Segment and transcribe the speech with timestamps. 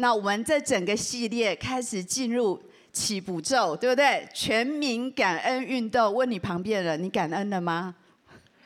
[0.00, 2.58] 那我们这整个系列开始进入
[2.90, 4.26] 起步咒，对不对？
[4.32, 6.12] 全民感恩运动。
[6.14, 7.94] 问你旁边的人，你感恩了吗？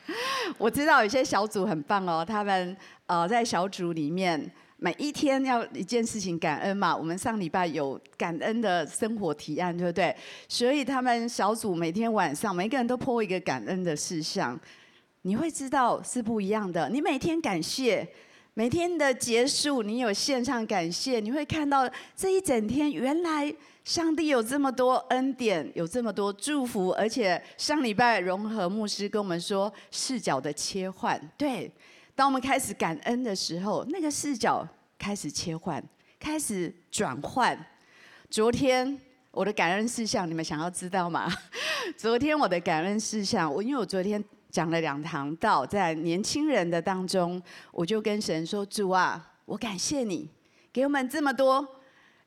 [0.57, 2.75] 我知道有些小组很棒哦，他们
[3.05, 4.49] 呃在小组里面。
[4.77, 10.13] 每一天要一件事情感恩嘛，我们上礼拜有感恩的生活提案，对不对？
[10.49, 14.59] 所以他们小组每天晚上每个人都 po 一个感恩的事项，
[15.21, 16.89] 你会知道是不一样的。
[16.89, 18.05] 你每天感谢，
[18.57, 31.69] 每天的结束你有线上感谢，你会看到这一整天原来上帝有这么多恩典，有这么多祝福，而且上礼拜融合牧师跟我们说视角的切换，对。
[32.15, 34.65] 当我们开始感恩的时候，那个视角
[34.97, 35.83] 开始切换，
[36.17, 37.59] 开始转换。
[38.29, 38.97] 昨天
[39.31, 41.29] 我的感恩事项，你们想要知道吗？
[41.97, 44.23] 昨天我的感恩事项，我因为我昨天
[44.55, 47.41] 讲了两堂道，在年轻人的当中，
[47.73, 50.29] 我就跟神说：“主啊，我感谢你
[50.71, 51.67] 给我们这么多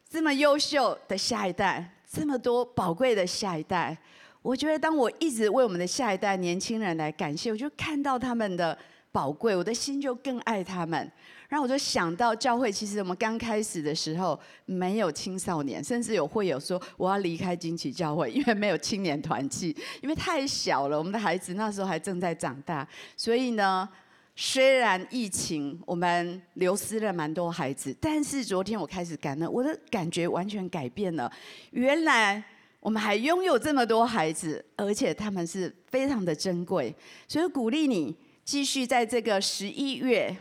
[0.06, 3.96] 这么优秀的下一代，这么多宝贵的下一代。
[4.42, 8.76] 我觉得当我一直为我们的下一代年轻人来感谢，我就看到他们的。”
[9.10, 11.10] 宝贵，我的心就更爱他们。
[11.48, 20.98] 然后我就想到教会，其实我们刚开始的时候没有青少年，甚至有会有说我要离开惊奇教会，因为没有青年团契，因为太小了。
[20.98, 23.88] 我们的孩子那时候还正在长大，所以呢，
[24.36, 31.32] 虽然疫情我们流失了蛮多孩子，但是昨天我开始感恩，我的感觉完全改变了。
[31.70, 32.44] 原来
[32.80, 36.94] 我们还拥有这么多孩子，而且他们是非常的珍贵，
[37.26, 38.14] 所以鼓励你。
[38.44, 40.34] 继续在这个十一月，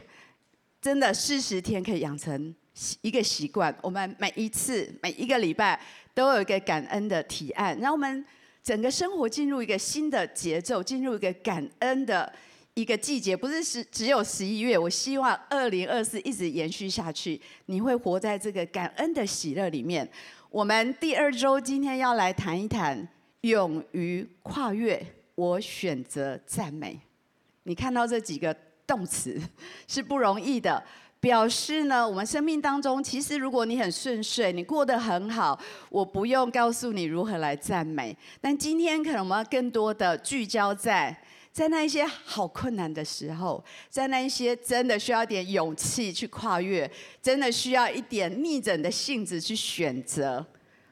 [0.81, 2.53] 真的四十天可以养成
[3.01, 3.75] 一个习惯。
[3.81, 5.79] 我们每一次每一个礼拜
[6.13, 8.23] 都有一个感恩的提案，让我们
[8.63, 12.31] 整个生活进入一个新的节奏，进入一个感恩的
[12.73, 13.35] 一个季节。
[13.35, 17.39] 不是十只有十一月，我希望二零二四一直延续下去。
[17.65, 20.07] 你会活在这个感恩的喜乐里面。
[20.49, 23.07] 我们第二周今天要来谈一谈
[23.41, 26.99] 勇于跨越，我选择赞美。
[27.63, 28.55] 你看到这几个
[28.87, 29.39] 动词
[29.85, 30.81] 是不容易的，
[31.19, 35.59] 表示呢，我们生命当中其实如果你很顺遂，你过得很好，
[35.89, 38.17] 我不用告诉你如何来赞美。
[38.39, 41.15] 但今天可能我们要更多的聚焦在
[41.51, 46.89] 在那一些好困难的时候，在那一些真的需要点勇气去跨越，
[47.21, 50.45] 真的需要一点逆整的性子去选择。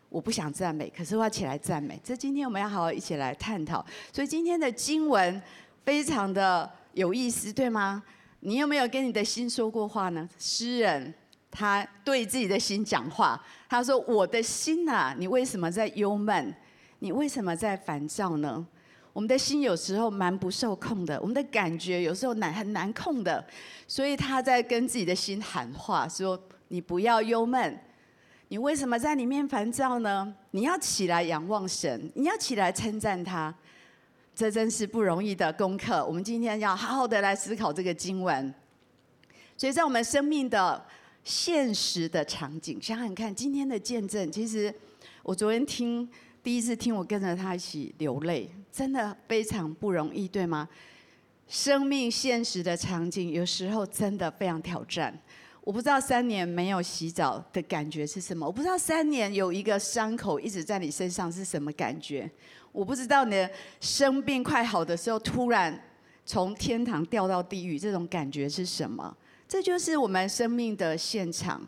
[0.09, 1.99] 我不想赞美，可是我要起来赞美。
[2.03, 3.85] 这今天我们要好好一起来探讨。
[4.11, 5.41] 所以今天的经文。
[5.85, 8.01] 非常的有意思，对吗？
[8.39, 10.27] 你有没有跟你的心说过话呢？
[10.39, 11.13] 诗人
[11.51, 16.55] 他对自己的心讲话，他说：“我的心啊，你为什么在忧闷？
[16.99, 18.65] 你为什么在烦躁呢？”
[19.11, 23.45] 我们的心有时候蛮不受控的，我们的感觉有时候难很难控的，
[23.87, 27.79] 所以他在跟自己的心喊话，说：“你不要忧闷，
[28.47, 30.33] 你为什么在里面烦躁呢？
[30.51, 33.53] 你要起来仰望神，你要起来称赞他。”
[34.35, 36.05] 这真是不容易的功课。
[36.05, 38.53] 我们今天要好好的来思考这个经文。
[39.55, 40.85] 所以在我们生命的
[41.23, 44.73] 现实的场景，想想看，今天的见证，其实
[45.23, 46.07] 我昨天听
[46.43, 50.67] 第一次听，我跟着他一起流泪，真的非常不容易，对吗？
[51.47, 55.17] 生命现实的场景，有时候真的非常挑战。
[55.61, 62.29] 我不知道三年没有洗澡的感觉是什么，我不知道三年有一个伤口一直在你身上是什么感觉。
[62.75, 63.49] 我不知道你的
[63.79, 65.81] 生病快好的时候，突然
[66.25, 69.15] 从天堂掉到地狱，这种感觉是什么？
[69.47, 71.65] 这就是我们生命的现场。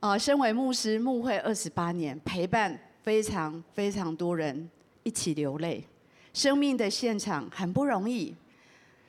[0.00, 4.70] 啊，身为牧师，牧会二十八年，陪伴非常非常多人
[5.02, 5.84] 一起流泪。
[6.32, 8.34] 生命的现场很不容易，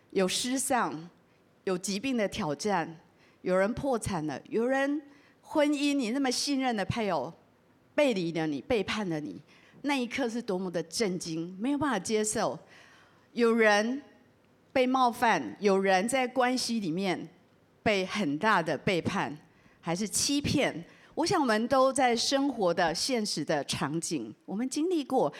[0.10, 1.10] 有失丧，
[1.64, 3.00] 有疾病的挑战，
[3.44, 5.02] 有人破产了，有人
[5.42, 7.32] 婚姻你那么信任的配偶
[7.96, 9.42] 背离了你，背叛了你。
[9.82, 12.58] 那一刻是多么的震惊，没有办法接受。
[13.34, 14.02] 有人
[14.72, 17.28] 被冒犯，有人在关系里面
[17.84, 19.38] 被很大的背叛，
[19.80, 20.84] 还是欺骗。
[21.16, 25.32] 我想我们都在生活的现实的场景，我们经历过。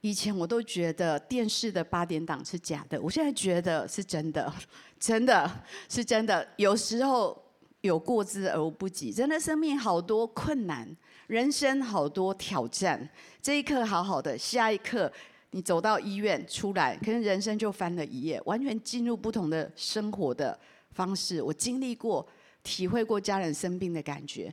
[0.00, 4.50] 以前我都觉得电视的八点档是假的，我现在觉得是真的，
[5.00, 5.50] 真的
[5.88, 6.46] 是真的。
[6.56, 7.36] 有时候
[7.80, 10.88] 有过之而无不及，真的生命好多困难。
[11.28, 13.08] 人生好多挑战，
[13.40, 15.12] 这一刻好好的，下一刻
[15.50, 20.58] 你走到医院出来，可能人生就翻了一页，完全进入不同的生活的
[20.92, 21.40] 方式。
[21.42, 22.26] 我经历过、
[22.62, 24.52] 体会过家人生病的感觉。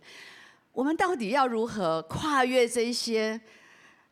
[0.74, 3.39] 我们到底要如何跨越这些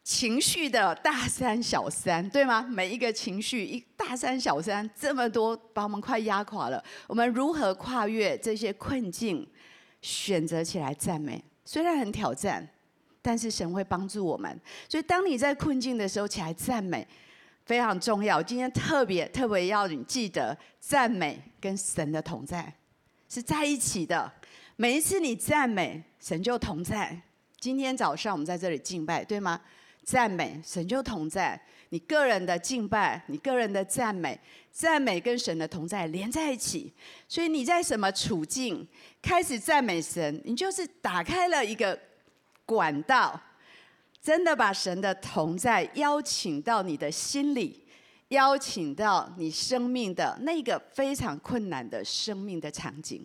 [0.01, 2.61] 情绪的大山小山，对吗？
[2.61, 6.81] 每一个情绪，一大山小山这么多，把我们快压垮了。
[7.07, 9.45] 我们如何跨越这些困境？
[10.01, 12.67] 选择起来赞美，虽然很挑战，
[13.21, 14.59] 但是神会帮助我们。
[14.89, 17.07] 所以当你在困境的时候起来赞美，
[17.65, 18.41] 非常重要。
[18.41, 22.73] 今天特别特别要你记得，赞美跟神的同在
[23.29, 24.31] 是在一起的。
[24.75, 27.21] 每一次你赞美，神就同在。
[27.59, 29.61] 今天早上我们在这里敬拜，对吗？
[30.03, 31.59] 赞美神就同在。
[31.93, 34.39] 你个人的敬拜，你个人的赞美，
[34.71, 36.91] 赞美跟神的同在连在一起。
[37.27, 38.87] 所以你在什么处境
[39.21, 41.97] 开始赞美神，你就是打开了一个
[42.65, 43.39] 管道，
[44.19, 47.85] 真的把神的同在邀请到你的心里，
[48.29, 53.23] 邀请到你生命的那个非常困难的生命的场景。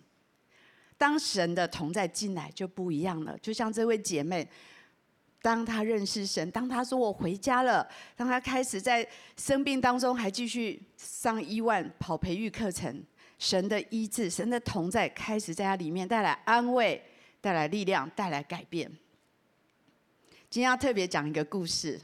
[0.95, 3.35] 当神的同在进来，就不一样了。
[3.39, 4.47] 就像这位姐妹。
[5.41, 9.07] 当他认识神，当他说我回家了，当他开始在
[9.37, 13.01] 生病当中还继续上医院跑培育课程，
[13.37, 17.01] 神的医治、神的同在开始在他里面带来安慰、
[17.39, 18.91] 带来力量、带来改变。
[20.49, 21.97] 今天要特别讲一个故事，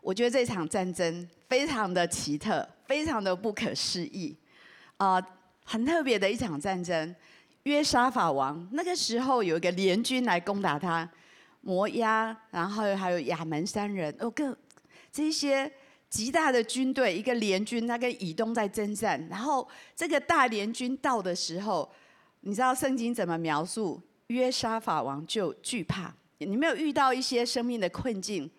[0.00, 4.34] 我觉得这场战争非常的奇特，非常的不可思议，
[4.96, 5.20] 啊、
[5.64, 7.14] 很特别的一场战争。
[7.64, 11.06] 约沙法王那个时候有一个联军来攻打他。
[11.62, 14.56] 摩押，然后还有亚门三人，哦，各
[15.12, 15.70] 这些
[16.08, 19.24] 极大的军队，一个联军，他跟以东在征战。
[19.28, 21.90] 然后这个大联军到的时候，
[22.40, 24.00] 你知道圣经怎么描述？
[24.28, 26.14] 约沙法王就惧怕。
[26.38, 28.50] 你没有遇到一些生命的困境，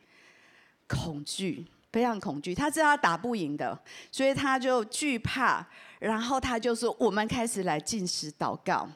[0.88, 2.54] 恐惧，非常恐惧。
[2.54, 3.78] 他知道他打不赢的，
[4.12, 5.66] 所以他就惧怕。
[6.00, 8.88] 然后他就说：“我们开始来进食祷告。”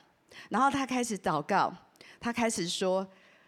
[0.50, 1.74] 然后他开始祷告，
[2.20, 3.08] 他开始说。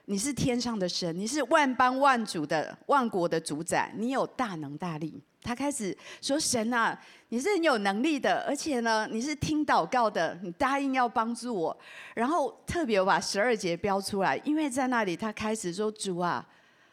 [0.09, 5.21] 你是天上的神，你是万邦万主的万国的主宰，你有大能大力。
[5.41, 11.77] 他开始说：“神啊，你是很有能力的，而且呢，你是听祷告的，你答应要帮助我。”
[12.15, 16.45] 然后特别把十二节标出来，因为在那里他开始说：“主啊，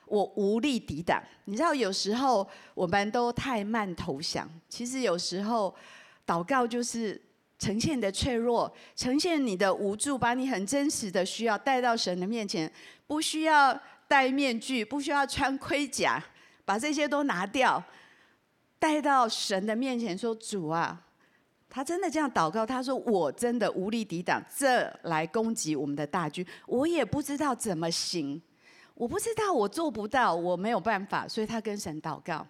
[0.07, 2.45] 我无力抵挡。”你知道，有时候
[2.75, 5.73] 我们都太慢投降，其实有时候
[6.27, 7.23] 祷告就是。
[7.65, 12.71] 呈现你的脆弱，呈现你的无助，把你很真实的需要带到神的面前，
[13.07, 16.23] 不需要戴面具，不需要穿盔甲，
[16.67, 17.83] 把这些都拿掉，
[18.79, 21.03] 带到神的面前说：“主啊，
[21.71, 28.39] 他真的这样祷告，他说我真的无力抵挡这来攻击我们的大军，我也不知道怎么行，
[28.93, 32.47] 我不知道我做不到，我没有办法，所以他跟神祷告，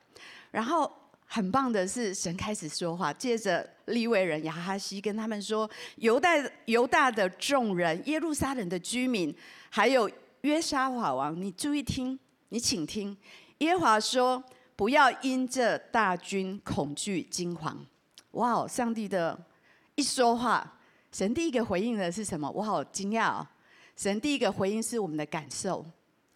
[0.50, 0.90] 然后。”
[1.34, 6.30] 很棒的是，神开始说话，借着利未人亚哈西跟他们说：“犹大
[6.66, 9.34] 犹大的众人，耶路撒冷的居民，
[9.68, 10.08] 还有
[10.42, 12.16] 约沙法王，你注意听，
[12.50, 13.16] 你请听。
[13.58, 14.40] 耶和华说：
[14.76, 17.74] 不要因这大军恐惧惊惶。
[18.30, 18.68] 哇哦！
[18.68, 19.36] 上帝的
[19.96, 20.78] 一说话，
[21.10, 22.48] 神第一个回应的是什么？
[22.48, 23.46] 我好惊讶哦！
[23.96, 25.84] 神第一个回应是我们的感受，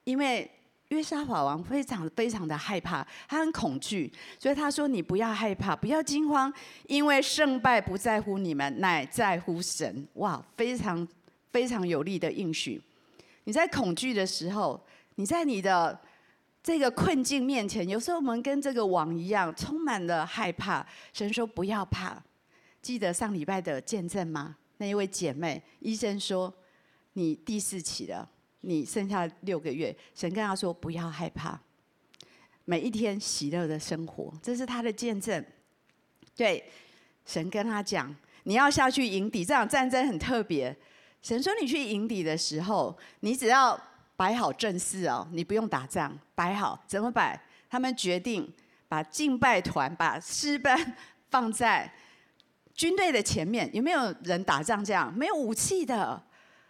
[0.03, 0.51] 因为。
[0.88, 6.52] 约沙法王非常非常的害怕，他很恐惧，所以他说：“你不要害怕，不要惊慌，
[6.87, 11.06] 因为胜败不在乎你们，乃在乎神。”哇，非常
[11.52, 12.81] 非常有力的应许。
[13.44, 14.82] 你在恐惧的时候，
[15.17, 16.00] 你在你的
[16.62, 20.87] 这个困境面前，有时候我们跟这个王一样，充满了害怕。
[21.12, 22.23] 神说：“不要怕。”
[22.81, 24.56] 记得上礼拜的见证吗？
[24.79, 26.52] 那一位姐妹，医生说
[27.12, 28.26] 你第四期了。
[28.69, 31.58] 你剩下六个月，神跟他说不要害怕，
[32.67, 35.43] 每一天喜乐的生活，这是他的见证。
[36.37, 36.63] 对，
[37.25, 40.77] 神跟他讲，你要下去营敌，这场战争很特别。
[41.22, 43.81] 神说你去营敌的时候，你只要
[44.17, 47.41] 摆好阵势哦，你不用打仗，摆好怎么摆？
[47.70, 48.53] 他们决定
[48.87, 50.94] 把敬拜团、把诗班
[51.31, 51.91] 放在
[52.75, 53.75] 军队的前面。
[53.75, 55.10] 有没有人打仗这样？
[55.17, 56.22] 没有武器的。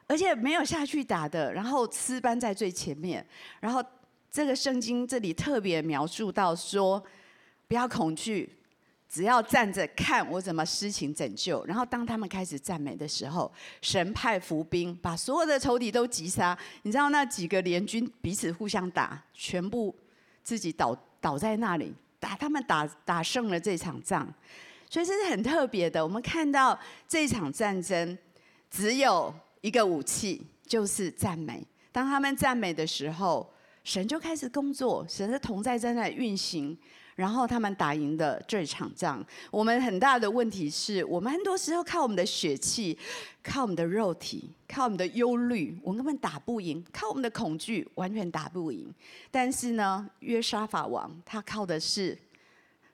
[0.09, 3.25] 而且没有下去打的，然后诗班在最前面，
[3.61, 3.85] 然后
[4.31, 7.01] 这个圣经这里特别描述到说，
[7.67, 8.51] 不要恐惧，
[9.07, 11.63] 只要站着看我怎么施行拯救。
[11.67, 16.59] 然后当他们开始赞美的时候，神派伏兵把所有的仇敌都击杀。
[16.85, 19.95] 你知道那几个联军彼此互相打，全部
[20.43, 24.27] 自己倒倒在那里，打他们打打胜了这场仗，
[24.89, 26.03] 所以这是很特别的。
[26.03, 28.17] 我们看到这场战争
[28.71, 29.35] 只有。
[29.61, 31.67] 一个武器就是赞美。
[31.91, 36.77] 当他们赞美的时候，神就开始工作，神的同在正在那里运行，
[37.17, 39.25] 然后他们打赢的这场仗。
[39.51, 42.97] 我们很大的问题是我们很多时候靠我们的血气，
[43.43, 48.95] 靠我们的肉体，靠我们的忧虑，我们根本打不赢；靠我们的恐惧，完全打不赢。
[49.31, 52.17] 但是呢，约沙法王他靠的是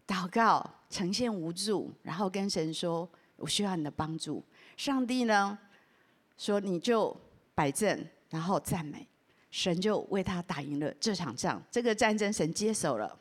[0.06, 3.06] 祷告，呈现无助，然后跟神说
[3.36, 4.42] ：“我需要你的帮助。”
[4.78, 5.58] 上帝呢？
[6.36, 7.16] 说你就
[7.54, 9.06] 摆正，然后赞美，
[9.50, 11.62] 神就为他打赢了这场仗。
[11.70, 13.16] 这个战争神接手了。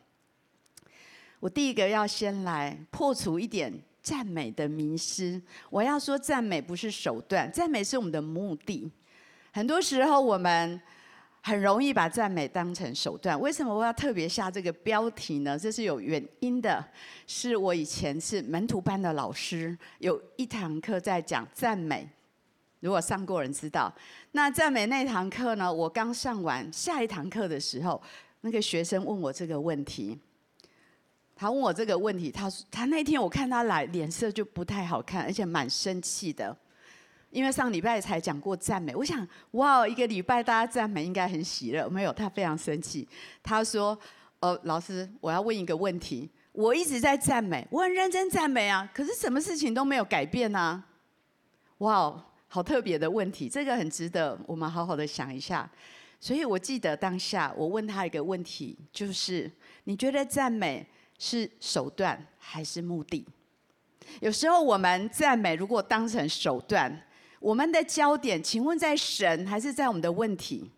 [1.39, 5.41] 我第一个要先来破除一点赞美的迷失。
[5.69, 8.89] 我要说，赞美不是手段，赞美是我们的目的。
[9.51, 10.81] 很多时候我们
[11.41, 13.39] 很容易把赞美当成手段。
[13.39, 15.59] 为什么我要特别下这个标题呢？
[15.59, 16.83] 这是有原因的。
[17.27, 22.09] 是我以前是门徒班的老师，有一堂课在讲赞美。
[22.83, 23.91] 如果上过人知道，
[24.33, 28.01] 那赞美那堂课呢，我刚上完下一堂课的时候，
[28.41, 30.19] 那个学生问我这个问题。
[31.33, 36.53] 他问我这个问题，他说他那天我看他来脸色就不太好看，而且蛮生气的，
[37.29, 38.93] 因为上礼拜才讲过赞美。
[38.93, 43.07] 我想，哇，一个礼拜大家赞美应该很喜乐，没有，他非常生气。
[43.41, 43.97] 他说
[44.41, 50.83] ：“哦，老师，我要问一个问题，我一直在赞美，我很认真赞美啊，可是什么事情都没有改变啊。”
[51.79, 52.23] 哇，
[52.53, 55.67] 好特别的问题，这个很值得我们好好的想一下。
[56.19, 59.51] 所以我记得当下我问他一个问题，就是
[59.85, 60.85] 你觉得赞美？
[61.17, 63.25] 是手段还是目的？
[64.19, 66.95] 有时候我们赞美，如果当成手段，
[67.39, 70.69] 我们的焦点，请问在神还是在我们的问题？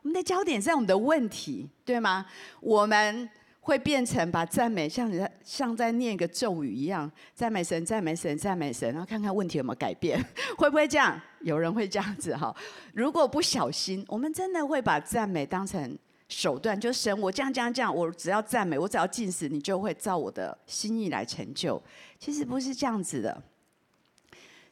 [0.00, 2.24] 我们的焦点在我们的问题，对吗？
[2.60, 3.28] 我们
[3.68, 10.18] 会变成把赞美像在像在念个咒语一样，赞美神，赞美神，赞美神，然后看看问题有没有改变，
[10.56, 11.20] 会不会这样？
[11.40, 12.56] 有人会这样子哈。
[12.94, 15.98] 如果不小心，我们真的会把赞美当成。
[16.30, 21.82] 手段就神，我这样这样这样，我只要赞美，我只要进食，你就会照我的心意来成就。
[22.18, 23.42] 其实不是这样子的，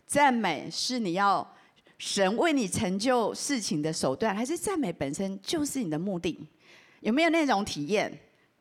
[0.06, 1.54] 赞美是你要
[1.96, 6.46] 神为你成就事情的手段，还是赞美本身就是你的目的？
[7.00, 8.12] 有没有那种体验？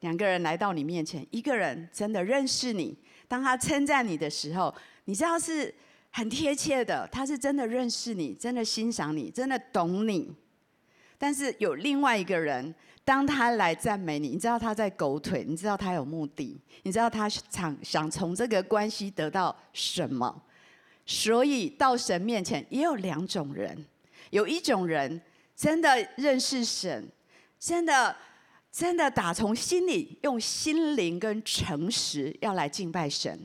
[0.06, 2.96] 两个人来到你面前，一个人真的认识你，
[3.28, 4.72] 当他称赞你的时候，
[5.06, 5.74] 你知道是
[6.12, 10.32] 很贴切的，他是真的认识你，真的欣赏你，真的懂你。
[11.18, 20.40] 但是有另外一个人，当他来赞美你，你知道他在狗腿，你知道他有目的，你知道他想想从这个关系得到什么，
[21.04, 23.84] 所以到神面前也有两种人，
[24.30, 25.20] 有一种人
[25.56, 27.10] 真的认识神，
[27.60, 28.16] 真的
[28.76, 33.40] 真的打从心里用心灵跟诚实要来敬拜神，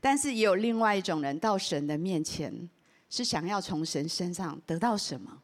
[0.00, 2.66] 但是也有另外一种人到神的面前
[3.10, 5.38] 是想要从神身上得到什么。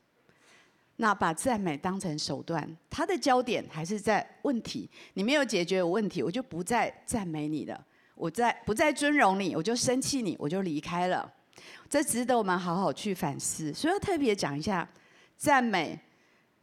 [0.96, 4.88] 那把赞美当成手段，他的焦点还是在问题。
[5.12, 7.78] 你没有解决我问题，我就不再赞美你了。
[8.14, 11.30] 我再不再尊荣你，我就生气你，我就离开了。
[11.90, 13.70] 这值得我们好好去反思。
[13.74, 14.88] 所以要特别讲一下，
[15.36, 15.98] 赞美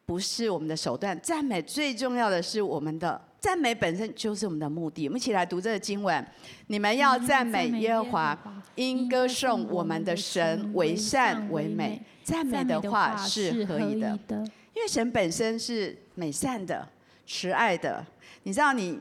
[0.08, 5.06] 不是我们的手段，赞美最重要的是我们的赞美本身就是我们的目的。
[5.06, 6.26] 我们一起来读这个经文：
[6.68, 12.02] 你们要赞美耶和华，因歌颂我们的神为善为美。
[12.24, 14.18] 赞美的话是可以的，
[14.74, 16.88] 因为神本身是美善的、
[17.28, 18.06] 慈爱的。
[18.44, 18.98] 你知道，你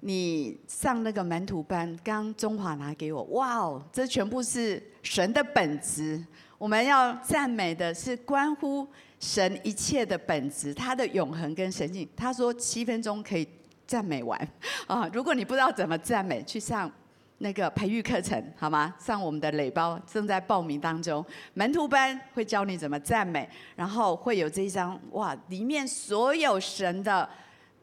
[0.00, 6.24] 你上那个门徒班，刚中华拿给我，哇哦，这全部是神的本质。
[6.56, 8.88] 我们要赞美的是关乎
[9.20, 12.08] 神一切的本质，他的永恒跟神性。
[12.16, 13.46] 他说七分钟可以
[13.86, 14.48] 赞美完
[14.86, 15.08] 啊！
[15.12, 16.90] 如果你不知道怎么赞美，去上。
[17.38, 18.94] 那个培育课程好吗？
[18.98, 27.28] 上我们的垒包正在报名当中，门徒班会教你怎么赞美，然后会有这一张哇，里面所有神的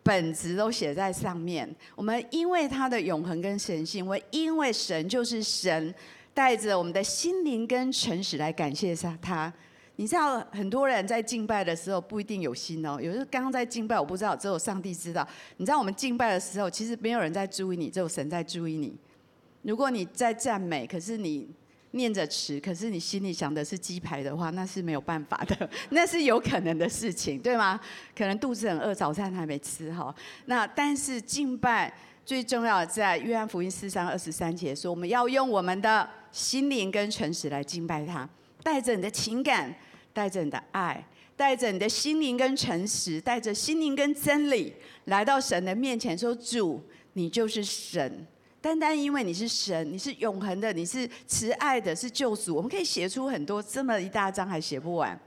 [0.01, 1.69] 本质都写在上面。
[1.93, 5.93] 我们因为他的永恒跟神性，我因为神就是神，
[6.33, 9.15] 带着我们的心灵跟诚实来感谢一下。
[9.21, 9.53] 他，
[9.97, 15.27] 你知道很多人在敬拜的时候不一定有心哦，有时候刚刚在敬拜，我不知道，只有上帝知道。
[15.57, 18.95] 你知道我们敬拜的时候，其实没有人在注意你，只有神在注意你。
[19.61, 21.47] 如果你在赞美，可是你
[21.91, 27.79] 念着词，可是你心里想的是鸡排的话，那是没有办法的， 那是有可能的事情，对吗？
[28.17, 30.13] 可能肚子很饿，早餐还没吃哈。
[30.45, 31.93] 那但是敬拜
[32.25, 38.27] 最重要的在约翰福音四章二十三节说，我们要用我们的心灵跟诚实来敬拜他，
[38.63, 39.73] 带着你的情感，
[40.13, 41.05] 带着你的爱，
[41.35, 44.73] 带着你的心灵跟诚实，带着心灵跟真理
[45.05, 46.81] 来到神的面前，说主，
[47.13, 48.25] 你就是神。
[48.61, 52.55] 单单因为你是神，你是永恒的，你是慈爱的，是救赎。
[52.55, 55.19] 我们可以写出很多这么一大章，还写不完。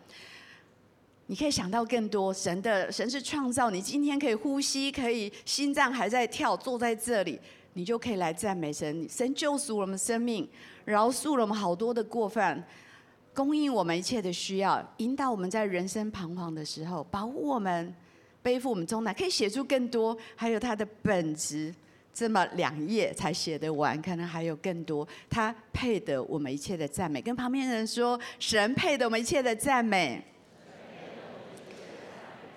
[1.26, 2.32] 你可以想到更多。
[2.32, 7.38] 神的神是创造，你今天可以呼吸，可以心脏还在跳，坐在这里，
[7.74, 9.06] 你就可以来赞美神。
[9.06, 10.48] 神救赎了我们生命，
[10.86, 12.64] 饶恕了我们好多的过犯，
[13.36, 17.94] 供应我们一切的需要，引导我们在人生彷徨的时候，保护我们，
[18.42, 19.14] 背负我们重担。
[19.14, 21.72] 可以写出更多，还有他的本质。
[22.14, 25.06] 这么两页才写得完，可能还有更多。
[25.28, 27.20] 他配得我们一切的赞美。
[27.20, 30.24] 跟旁边人说，神配得我们一切的赞美。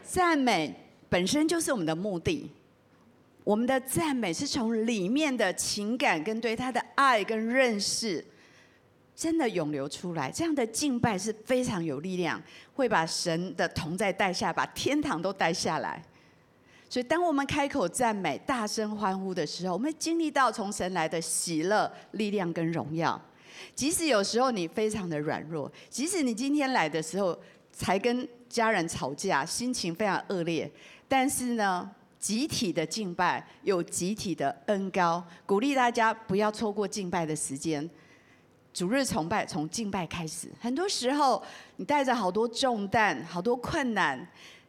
[0.02, 0.74] 赞美
[1.10, 2.50] 本身就是我们的目的。
[3.44, 8.24] 我们的赞美是从里面的情感跟对他的爱跟认识，
[9.20, 10.32] 真的涌流出来。
[10.32, 12.42] 这样的敬拜是非常有力量，
[12.74, 16.02] 会把神的同在带下，把天堂都带下来。
[16.90, 23.22] 所以，当我们开口赞美、大声欢呼的时候，我们经历到从神来的喜乐、力量跟荣耀。
[23.76, 27.38] 即使有时候你非常的软弱，即使你今天来的时候
[27.74, 30.72] 才跟家人吵架，心情非常恶劣，
[31.10, 37.88] 但是呢，集体的敬拜有集体的恩膏，鼓励大家不要错过敬拜的时间。
[38.80, 41.44] 主日崇拜从敬拜开始，很多时候
[41.76, 44.26] 你带着好多重担、好多困难，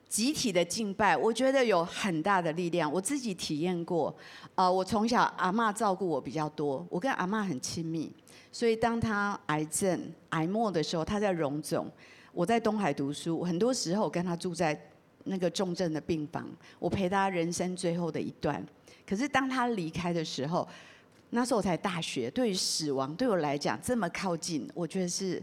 [0.09, 2.93] 集体的敬拜，我觉得有很大的力量。
[2.93, 4.13] 我自己体验过，
[4.57, 8.13] 呃，我从小阿嬷照顾我比较多，我跟阿嬷很亲密，
[8.51, 11.89] 所以当她癌症癌末的时候，她在荣总，
[12.33, 14.77] 我在东海读书，很多时候我跟她住在。
[15.25, 16.49] 那个重症的病房，
[16.79, 18.67] 我陪他人生最后的一段。
[19.07, 20.67] 可是当他离开的时候，
[21.31, 25.43] 那时候我才大学，对于死亡对我来讲这么靠近，我觉得是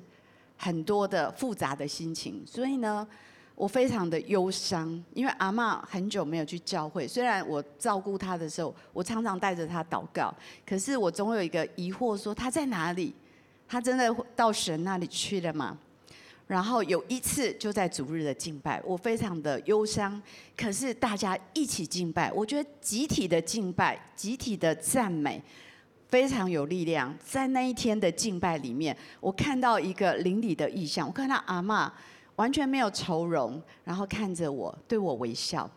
[0.57, 2.43] 很多的复杂的心情。
[2.45, 3.07] 所以呢，
[3.55, 7.07] 我非常的忧伤，因为阿嬷很久没有去教会。
[7.07, 10.33] 虽然我照顾她的时候，我常常带着她祷告，
[10.65, 13.15] 可是我总有一个疑惑，说她在哪里？
[13.67, 15.77] 她真的到神那里去了吗？
[16.47, 20.21] 然后有一次就在主日的敬拜，我非常的忧伤。
[20.55, 25.43] 可是大家一起敬拜，我觉得集体的敬拜、集体的赞美
[26.09, 27.13] 非常有力量。
[27.23, 31.89] 在那一天的敬拜里面，我看到一个邻里的意象，我看到阿嬷
[32.35, 35.69] 完全没有愁容，然后看着我，对我微笑。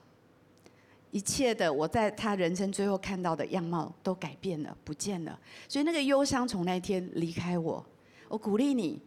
[1.11, 5.39] 一切的我在他人生最后看到的样貌都改变了，不见了。
[5.69, 7.85] 所以那个忧伤从那一天离开我。
[8.29, 9.01] 我鼓励你。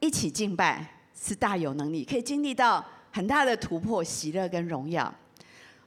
[0.00, 5.04] 一起敬拜是大有能力，可以经历到很大的突破、喜乐跟荣耀。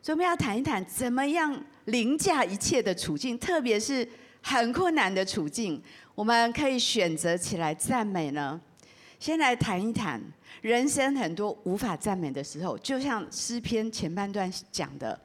[0.02, 4.08] 所以我们要谈一谈，怎么样凌驾一切的处境，特别是
[4.48, 5.82] 很困难的处境，
[6.14, 8.62] 我们可以选择起来赞美呢？
[9.20, 10.22] 先来谈一谈，
[10.62, 15.20] 人生很多无法赞美的时候，就像诗篇前半段讲的：“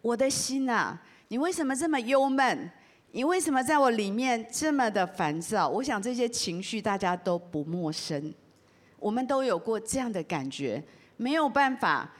[0.00, 2.70] 我的心啊，你为什么这么忧闷？”
[3.14, 5.68] 你为什么在我里面这么的烦躁？
[5.68, 8.32] 我想这些情绪大家都不陌生，
[8.98, 10.82] 我们都有过这样的感觉，
[11.18, 12.10] 没有办法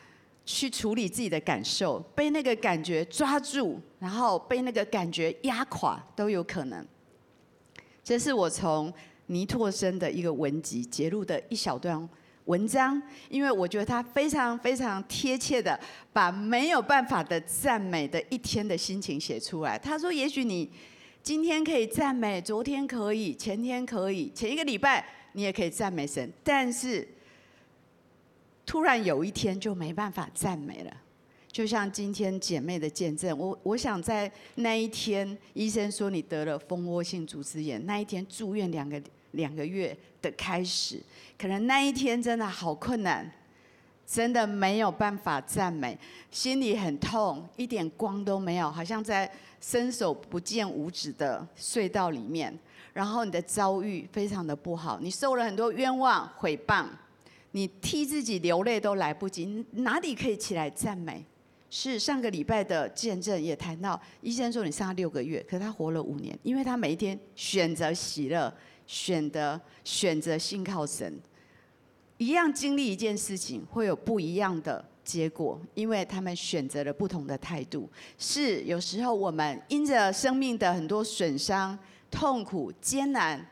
[0.44, 6.86] 去处理自己的感受，被那个感觉抓住，然后被那个感觉压垮都有可能。
[8.02, 8.92] 这是我从
[9.26, 12.08] 倪柝声的一个文集节录的一小段
[12.46, 15.78] 文章，因为我觉得他非常非常贴切的
[16.12, 19.78] 把没有办法的赞美的一天的心情写出来。
[19.78, 20.68] 他说：“也许你
[21.22, 27.06] 今天可以赞美，昨天可以，前天可以，前一个礼拜你也可以赞美神，但是
[28.64, 30.96] 突然有一天就没办法赞美了。
[31.50, 39.00] 就像今天姐妹的见证，我我想在那一天，医生说你得了蜂窝性组织炎，那一天住院两个
[39.32, 40.98] 两个月的开始。”
[41.38, 43.30] 可能那一天真的好困难，
[44.06, 45.98] 真的没有办法赞美，
[46.30, 52.58] 心里很痛，一点光都没有，好像在伸手不见五指的隧道里面。
[52.94, 56.86] 然后你的遭遇非常的不好，你受了很多冤枉毁谤，
[57.52, 61.24] 你替自己流泪都来不及，哪里可以起来赞美？
[61.70, 68.52] 是上个礼拜的见证也谈到，医生说你剩下六个月，可是他活了五年，因为他每一天选择喜乐，
[68.86, 71.18] 选择选择信靠神。
[72.18, 77.88] 一样经历一件事情，会有不一样的结果，因为他们选择了不同的态度。
[78.18, 81.76] 是有时候我们因着生命的很多损伤、
[82.10, 83.44] 痛苦、艰难，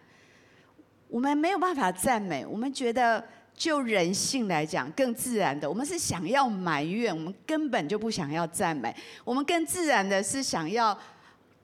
[1.08, 2.44] 我们没有办法赞美。
[2.44, 3.24] 我们觉得
[3.60, 8.96] 就人性来讲，更自然的，我们是想要埋怨，我们根本就不想要赞美。
[9.22, 10.98] 我们更自然的是想要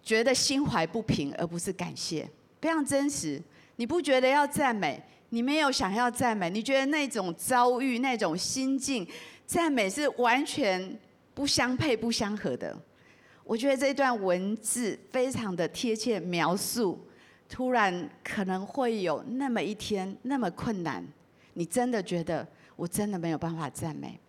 [0.03, 2.29] 觉得心怀不平，而不是感谢。
[2.61, 3.41] 非常真实，
[3.77, 5.03] 你不觉得要赞美？
[5.31, 9.09] 你没有想要赞美，你觉得那种遭遇、那种心境，
[9.47, 10.99] 赞美是完全
[11.33, 12.79] 不相配、不相合的。
[13.43, 17.03] 我觉得这段文字非常的贴切描述，
[17.49, 21.03] 突然可能会有那么一天那么困难，
[21.59, 24.21] 你真的觉得我真的没有办法赞美。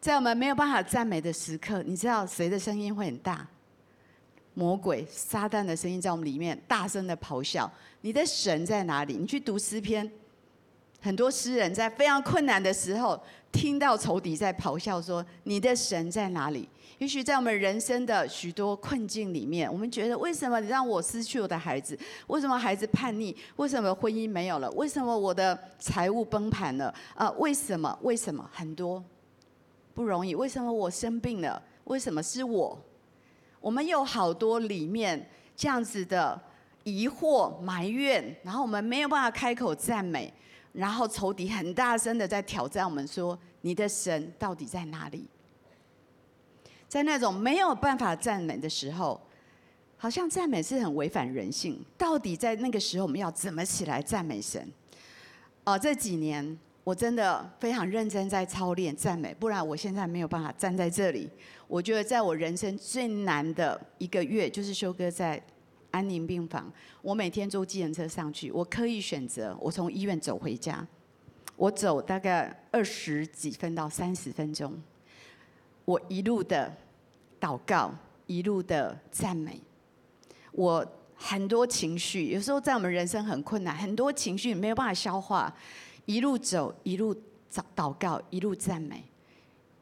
[0.00, 3.46] 在我们没有办法赞美的时刻，你知道谁的声音会很大？
[4.54, 7.70] 魔鬼、撒旦的声音在我们里面大声的咆哮。
[8.00, 9.14] 你的神在哪里？
[9.14, 10.10] 你去读诗篇。
[11.00, 21.98] 很多诗人在非常困难的时候，听到仇敌在咆哮说：“你的神在哪里？”也许在我们人生的许多困境里面，我们觉得：为什么你让我失去我的孩子？
[22.28, 23.34] 为什么孩子叛逆？
[23.56, 24.70] 为什么婚姻没有了？
[24.72, 26.94] 为什么我的财务崩盘了？
[27.14, 27.98] 啊，为什么？
[28.02, 28.48] 为什么？
[28.52, 29.02] 很多。
[29.92, 30.34] 不容易？
[30.34, 31.60] 为什么我生病了？
[31.84, 32.80] 为什么是我？
[33.60, 36.40] 我们有好多里面这样子的
[36.84, 40.32] 疑惑、埋怨，然后我们没有办法开口赞美，
[40.72, 45.28] 然后仇敌很大声的在挑战我们说：你的神到底在哪里？
[46.94, 49.20] 在那种没有办法赞美的时候，
[49.96, 51.84] 好像赞美是很违反人性。
[51.98, 54.72] 到底在那个时候，我们要怎么起来赞美神？
[55.64, 61.28] 哦、这几年我真的非常认真在操练赞美，不然我现在没有办法站在这里。
[61.66, 65.42] 我觉得在我人生最难的一个月，就是修哥在
[65.90, 70.86] 安宁病房，我每天坐计程车上去，我刻意选择我从医院走回家，
[71.56, 74.80] 我走大概二十几分到三十分钟，
[75.84, 76.72] 我一路的
[77.44, 77.94] 祷告，
[78.26, 79.60] 一路的赞美。
[80.52, 85.54] 我很多情绪，有时候在我们人生很困难，很多情绪没有办法消化，
[86.06, 87.14] 一路走，一路
[87.52, 89.04] 祷祷告，一路赞美，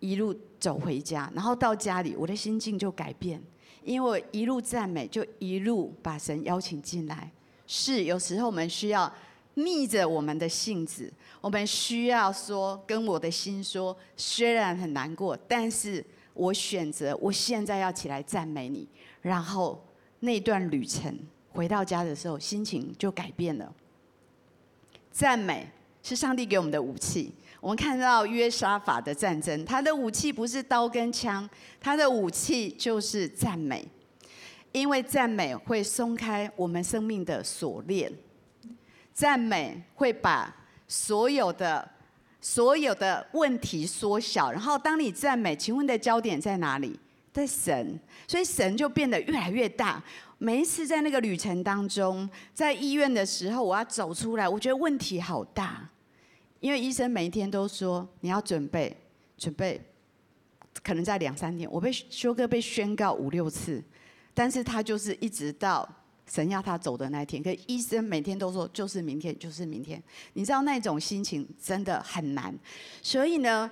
[0.01, 3.41] 一路走回家，然后到家里，我的心境就改变，
[3.85, 7.31] 因为我一路赞美，就一路把神邀请进来。
[7.69, 9.13] 是，有时候我们需要
[9.55, 18.89] 逆着我们的性子，我们需要说，跟我的心说，虽然很难过，但是我选择，我现在要起来赞美你，
[19.21, 19.83] 然后。
[20.25, 21.13] 那段旅程
[21.49, 23.75] 回到家的时候，心情就改变了。
[25.11, 25.69] 赞美
[26.01, 27.35] 是上帝给我们的武器。
[27.61, 33.85] 我们看到约沙法的战争，他的武器不是刀跟枪，他的武器就是赞美。
[34.71, 38.13] 因为赞美会松开我们生命的锁链，
[39.13, 40.55] 赞美会把
[40.87, 41.91] 所有的
[42.43, 44.53] 所有的问题缩小。
[44.53, 47.01] 然后当你赞美，请问的焦点在哪里？
[47.33, 50.05] 在神，所以神就变得越来越大。
[50.37, 55.89] 每一次在那个旅程当中，在医院的时候，我要走出来，我觉得问题好大，
[56.61, 58.95] 因为医生每一天都说你要准备，
[59.39, 59.81] 准备，
[60.83, 61.67] 可能在两三天。
[61.73, 63.83] 我被修哥被宣告五六次，
[64.35, 65.89] 但是他就是一直到
[66.27, 67.43] 神要他走的那一天。
[67.43, 70.03] 可医生每天都说就是明天，就是明天。
[70.35, 72.55] 你知道那种心情真的很难，
[73.03, 73.71] 所以呢。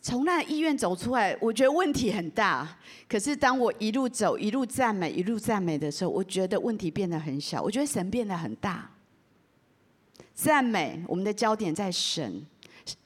[0.00, 2.76] 从那医院走出来，我觉得问题很大。
[3.08, 7.60] 可是当我一路走，一路赞美，一路赞美的时候，我觉得问题变得很小。
[7.60, 8.90] 我觉得神变得很大。
[10.34, 12.46] 赞美，我们的焦点在神，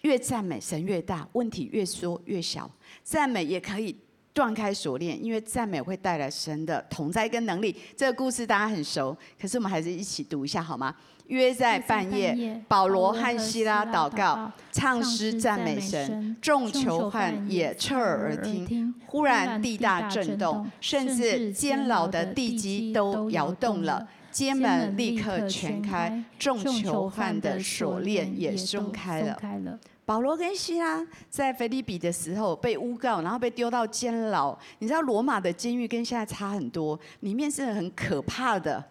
[0.03, 2.71] 越赞美神越大，问题越缩越小。
[3.03, 3.97] 赞美也可以
[4.37, 7.75] 断开锁链，因为赞美会带来神的同在跟能力。
[7.97, 10.95] 这个故事大家很熟，可是我们还是一起读一下好吗？
[11.29, 18.95] 约在半夜，保罗和西拉祷告，唱诗赞美神，众囚犯也侧耳而听。
[19.07, 29.81] 忽然地大震动，甚至监牢的地基都摇动了，监门立刻全开，众囚犯的锁链也松开了。
[30.07, 34.57] 保罗跟西拉在腓立比的时候被诬告，然后被丢到监牢。
[34.79, 38.83] 你知道罗马的监狱跟现在差很多，里面是很可怕的。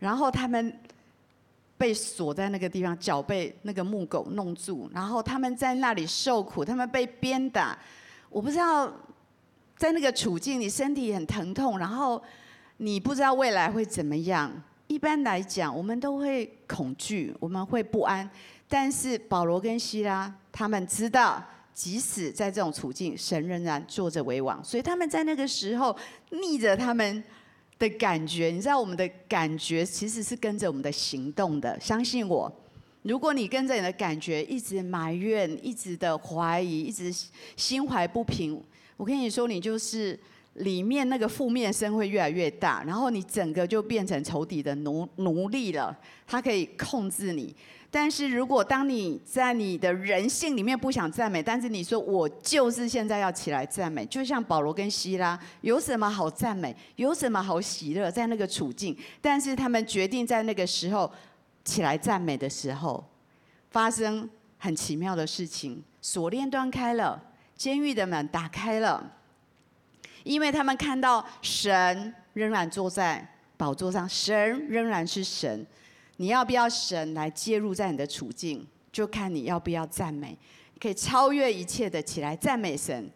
[0.00, 0.76] 然后他们。
[1.78, 7.76] 被锁在那个地方，脚被那个木狗弄住，然后他们在那里受苦，他们被鞭打。
[8.30, 8.88] 我不知道
[9.76, 12.22] 在那个处境，你身体很疼痛，然后
[12.76, 14.48] 你不知道未来会怎么样。
[14.86, 18.30] 一般来讲，我们都会恐惧，我们会不安。
[18.68, 21.42] 但是保罗跟西拉他们知道，
[21.74, 25.96] 即使在这种处境，神仍然坐着为王，所以他们在那个时候
[26.30, 27.24] 逆着他们。
[27.78, 31.76] 的感觉，你知道我们的感觉其实是跟着我们的行动的。
[31.80, 32.52] 相信我，
[33.02, 37.12] 如果你跟着你的感觉一直埋怨、一直的怀疑、一直
[37.56, 38.62] 心怀不平，
[38.96, 40.16] 我跟你说，你就是
[40.54, 47.52] 里面那个负面声会越来越大，然后你整个就变成仇敌的奴奴隶了，他可以控制你。
[47.94, 56.74] 但是如果当你在你的人性里面不想赞美，但是你说我就是现在要起来赞美，就像保罗跟西拉，有什么好赞美？
[56.96, 58.10] 有什么好喜乐？
[58.10, 61.12] 在那个处境，但是他们决定在那个时候
[61.66, 63.04] 起来赞美的时候，
[63.70, 64.26] 发生
[64.56, 67.22] 很奇妙的事情，锁链断开了，
[67.54, 69.12] 监狱的门打开了，
[70.24, 73.28] 因为他们看到神仍然坐在
[73.58, 75.66] 宝座上，神仍然是神。
[76.16, 80.36] 你要不要神来介入在你的处境，就看你要不要赞美。
[80.80, 83.08] 可以超越一切的起来赞美神，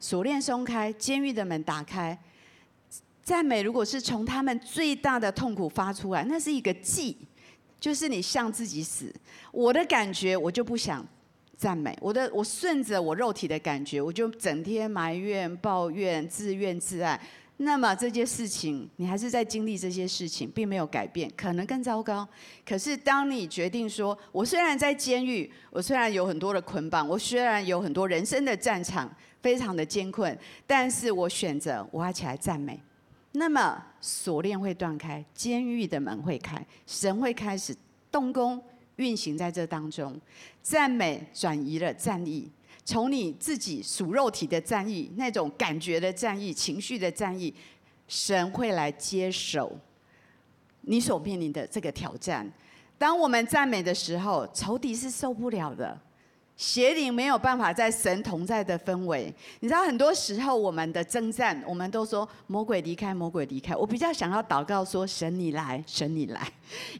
[0.00, 2.18] 锁链松开，监狱的门打开。
[3.22, 7.16] 赞美如果是从他们最大的痛苦发出来，那是一个祭，
[7.78, 9.14] 就是你向自己死。
[9.52, 11.06] 我的感觉我就不想
[11.56, 17.20] 赞美，我的我顺着我肉体的感觉，我就整天埋怨、抱怨、自怨自艾。
[17.64, 22.26] 那么这些事情，你还是在经历这些事情，并没有改变，可能更糟糕。
[22.66, 29.08] 可是当你决定说，我虽然在监狱，我虽然有很多的捆绑，我虽然有很多人生的战场
[29.40, 32.80] 非常的艰困，但是我选择我要起来赞美。
[33.32, 37.74] 那么锁链会断开，监狱的门会开，神会开始
[38.10, 38.62] 动工
[38.96, 40.20] 运行在这当中。
[40.60, 42.50] 赞美转移了战役，
[42.84, 47.54] 从你自己属肉体的战役，那种感觉的战役、情绪的战役，
[48.08, 49.78] 神会来接手
[50.82, 52.50] 你所面临的这个挑战。
[52.98, 55.98] 当我们赞美的时候，仇敌是受不了的。
[56.54, 63.74] 邪灵没有办法在神同在的氛围，你知道很多时候我们的征战，我们都说魔鬼离开，魔鬼离开。
[63.74, 66.46] 我比较想要祷告说神你来，神你来，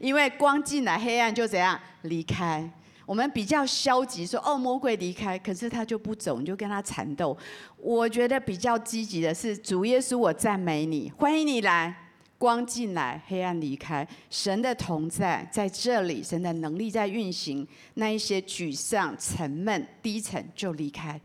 [0.01, 2.69] 因为光进来，黑暗就怎样离开。
[3.13, 7.37] 我们比较消极说哦魔鬼离开，可是他就不走，你就跟他缠斗。
[7.77, 11.95] 我觉得比较积极的是主耶稣，我赞美你，欢迎你来。
[12.39, 21.21] 光进来，黑暗离开，神的同在在这里，神的能力在运行，那一些沮丧、沉闷、低沉就离开。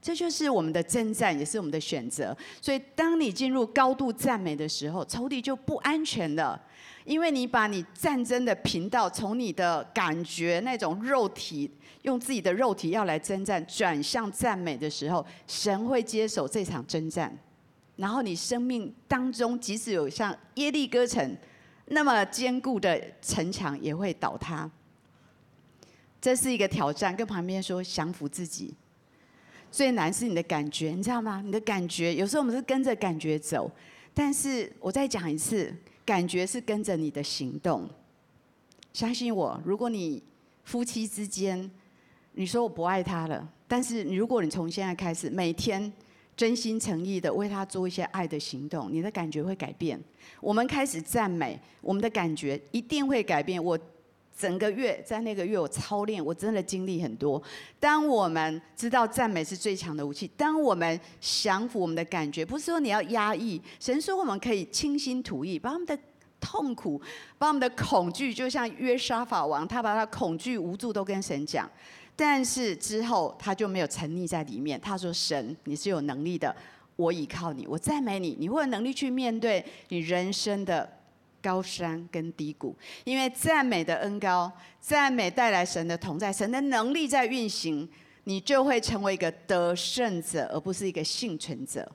[0.00, 2.34] 这就是我们的征战，也是我们的选择。
[2.62, 6.58] 所以，当你进入高度赞美的时候，仇敌就不安全了，
[7.06, 11.70] 因为你把你战争的频道从你的感觉那种肉体，
[12.02, 17.34] 用自己的肉体要来征战，转向赞美的时候，神会接手这场征战。
[17.94, 21.34] 然后你生命当中，即使有像耶利哥城
[21.86, 24.68] 那么坚固的城墙，也会倒塌。
[26.20, 27.14] 这是一个挑战。
[27.16, 28.74] 跟旁边说，降服自己
[29.70, 31.40] 最难是你的感觉，你知道吗？
[31.44, 33.70] 你的感觉有时候我们是跟着感觉走，
[34.12, 35.72] 但是我再讲一次，
[36.06, 37.86] 感觉是跟着你的行动。
[38.94, 40.22] 相信我，如果你
[40.64, 41.70] 夫妻之间，
[42.32, 45.92] 你说我不爱他了，但是如果你从现在开始每天。
[46.36, 49.98] 真心诚意的为他做一些爱的行动，你的感觉会改变。
[50.38, 53.64] 我们开始赞美，我们的感觉一定会改变。
[53.64, 53.78] 我
[54.36, 57.42] 整个月在那个月我操练，我真的经历很多。
[57.80, 63.60] 当我们知道赞美是最强的武器，当我们降服我们的感觉，不是说你要压抑。
[63.80, 65.98] 神说我们可以倾心吐意，把我们的
[66.38, 67.00] 痛苦、
[67.38, 71.68] 把我们的恐惧，就像约沙法王，他把他恐惧、无助都跟神讲。
[72.14, 74.80] 但是之后他就没有沉溺在里面。
[74.80, 76.54] 他说：“神，你是有能力的，
[76.96, 80.90] 我倚靠你，我赞美你，你会有能力去面对你人生的
[81.42, 82.76] 高山跟低谷。
[83.04, 87.88] 因为赞美的恩高，赞美带来神的同在，神的能力在运行，
[88.24, 91.90] 你就会成为一个得胜者，而不是一个幸存者。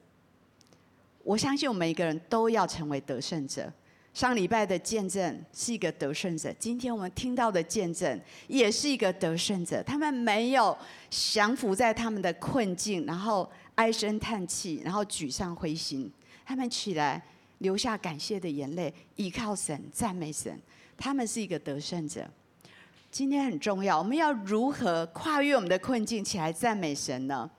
[1.24, 3.72] 我相信我们每一个人都要成为得胜者。”
[4.14, 9.82] 上礼拜的见证是一个得胜者，今天我们听到的见证也是一个得胜者。
[9.84, 10.78] 他们没有
[11.10, 16.12] 降服在他们的困境，然后唉声叹气，然后沮丧灰心。
[16.46, 17.26] 他们起来
[17.62, 20.60] 流下感谢的眼泪，依靠神，赞美神。
[20.98, 22.30] 他们是一个得胜者。
[23.10, 27.50] 今天很重要，我们要如何跨越我们的困境，起来赞美神呢？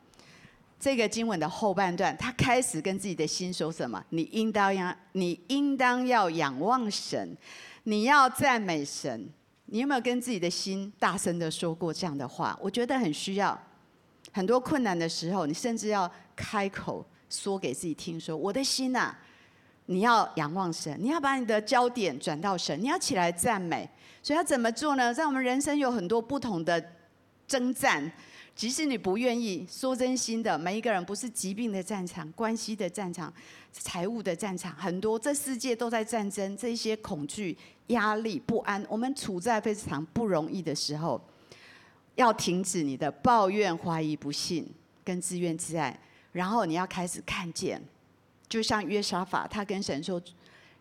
[0.78, 4.04] 这个经文的后半段，他开始跟自己的心说什么？
[4.10, 7.36] 你应当要，你应当要仰望神，
[7.84, 9.28] 你要赞美神。
[9.66, 12.58] 你有没有跟自己的心大声的说过这样的话？
[12.60, 13.58] 我觉得很需要。
[14.32, 19.14] 很多困难的时候，你甚至要开口说给自己听：说我的心呐，
[19.86, 23.88] 你要仰望神，你要把你的焦点转到神，你要起来赞美。
[24.22, 25.12] 所以要怎么做呢？
[25.12, 26.82] 在我们人生有很多不同的
[27.46, 28.10] 征战。
[28.54, 33.32] 即使你不愿意说真心的，每一个人不是疾病的战场、关系的战场、
[33.72, 36.54] 财务的战场，很多这世界都在战争。
[36.54, 41.18] 这些恐惧、压力、不安，我们处在非常不容易的时候，
[42.14, 44.70] 要停止你的抱怨、怀疑、不信
[45.02, 45.98] 跟自怨自艾，
[46.30, 47.82] 然后你要开始看见，
[48.52, 50.20] 就像约沙法，他跟神说：“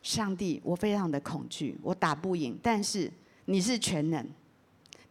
[0.04, 3.10] 上帝，我非常的恐惧，我打不赢，但是
[3.46, 4.28] 你是全能，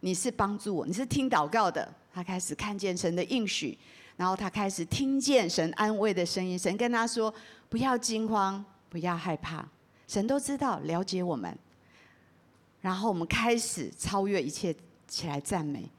[0.01, 3.75] 你是帮助我，你是听祷告的。”他开始看见神的应许，
[4.15, 6.59] 然后他开始听见神安慰的声音。
[6.59, 7.33] 神跟他说
[7.67, 9.67] ：“不要惊慌，不要害怕。”
[10.07, 11.57] 神都知道，了解我们。
[12.79, 14.75] 然后我们开始超越一切，
[15.07, 15.89] 起来赞美，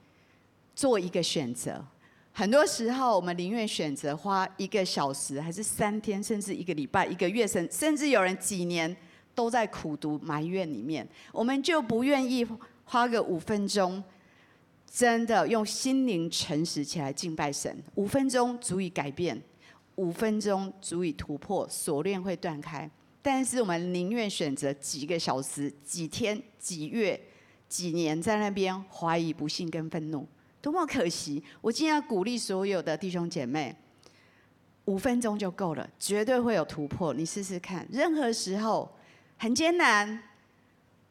[0.77, 1.85] 做一个选择。
[2.32, 8.96] 很多时候，我们宁愿选择花一个小时，还是三天，甚至一个礼拜、一个月，甚甚至有人几年
[9.34, 12.46] 都在苦读埋怨里面，我们就不愿意
[12.84, 14.02] 花个五分钟。
[14.94, 19.42] 真的用心灵诚实起来敬拜神，五分钟足以改变，
[19.94, 22.90] 五分钟足以突破，锁链会断开。
[23.22, 27.18] 但是我们宁愿选择几个小时、几天、几月、
[27.70, 30.28] 几年在那边怀疑、不信跟愤怒，
[30.62, 31.42] 多么可惜！
[31.61, 33.77] 我今天要鼓励所有的弟兄姐妹，
[34.85, 37.12] 五分钟就够了，绝对会有突破。
[37.12, 38.88] 你试试看，任何时候
[39.37, 40.22] 很艰难。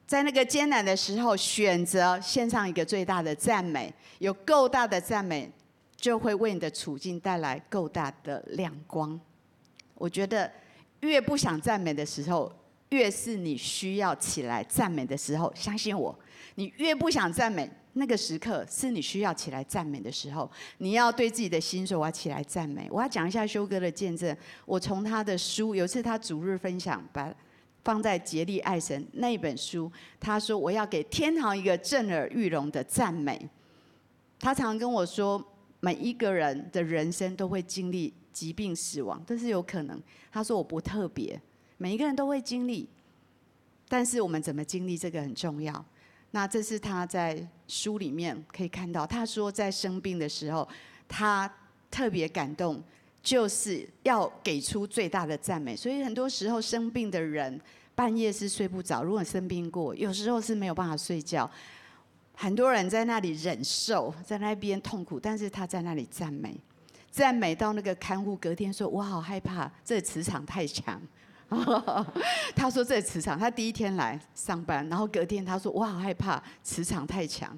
[0.08, 5.52] 在那个艰难的时候，选择献上一个最大的赞美，有够大的赞美，
[5.98, 9.20] 就会为你的处境带来够大的亮光。
[9.96, 10.50] 我觉得
[11.02, 12.50] 越不想赞美的时候，
[12.90, 15.52] 越是你需要起来赞美的时候。
[15.56, 16.18] 相信我，
[16.56, 20.50] 你越不想赞美，那个时刻是你需要起来赞美的时候。
[20.78, 24.36] 你要对自己的心说：“我要起来赞美。”我要讲一下修哥的见证。
[24.66, 27.34] 我从他的书，有一次他主日分享，把
[27.84, 33.50] 放在竭力爱神那一本书，他说：“我要给天堂一个震耳欲聋的赞美。”
[34.40, 35.44] 他常跟我说。
[35.84, 40.00] 每一个人的人生都会经历疾病、死亡，都是有可能。
[40.32, 41.42] 他说我不特别，
[41.78, 42.88] 每一个人都会经历，
[43.90, 45.84] 但是我们怎么经历这个很重要。
[46.32, 50.68] 那这是他在书里面可以看到，他说在生病的时候，
[51.08, 51.52] 他
[51.90, 52.82] 特别感动，
[53.22, 55.76] 就是要给出最大的赞美。
[55.76, 57.60] 所以很多时候生病的人
[57.94, 61.50] 半夜是睡不着，如果生病过，有时候是没有办法睡觉。
[62.34, 66.58] 很多人在那里忍受，在那边痛苦，但是他在那里赞美，
[67.12, 71.00] 赞美到那个看护隔天说：“我好害怕，这磁场太强。”
[72.56, 77.58] 他说：“这磁场，他第一天来上班，然后隔天他说：‘我好害怕，磁场太强。’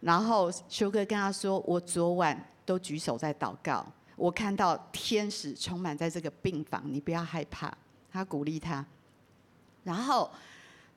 [0.00, 7.72] 然后修哥跟他说：‘我昨晚都举手在祷告，我看到天使充满在这个病房，你不要害怕。’
[8.12, 8.84] 他鼓励他，
[9.84, 10.30] 然后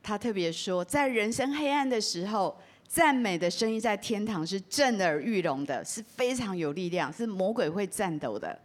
[0.01, 2.57] 他特别说，在人生黑暗的时候。”
[2.91, 8.59] 赞美的声音在天堂是震耳欲聋的，是非常有力量，是魔鬼会颤抖的。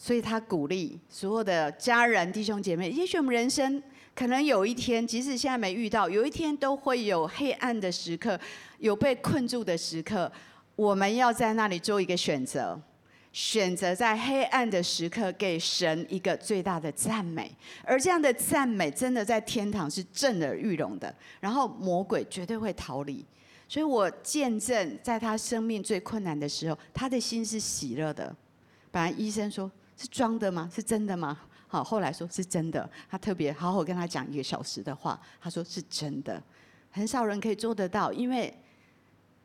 [0.00, 3.82] 所以他鼓励所有的家人、弟兄姐妹，也许我们人生
[4.14, 8.38] 可能有一天，即使现在没遇到，有一天都会有黑暗的时刻，
[8.78, 10.30] 有被困住的时刻，
[10.76, 12.80] 我们要在那里做一个选择。
[13.30, 23.24] 选择在黑暗的时刻给神一个最大的赞美，而这样的赞美真的在天堂是震耳欲聋的，然后魔鬼绝对会逃离。
[23.68, 28.34] 所以我见证在他生命最困难的时候，他的心是喜乐的。
[28.90, 30.70] 本来医生说是装的吗？
[30.72, 31.36] 是真的吗？
[31.66, 32.88] 好，后来说是真的。
[33.10, 36.42] 他特别好好跟他讲一个小时的话，他说是真的。
[36.90, 38.52] 很少人可以做得到，因为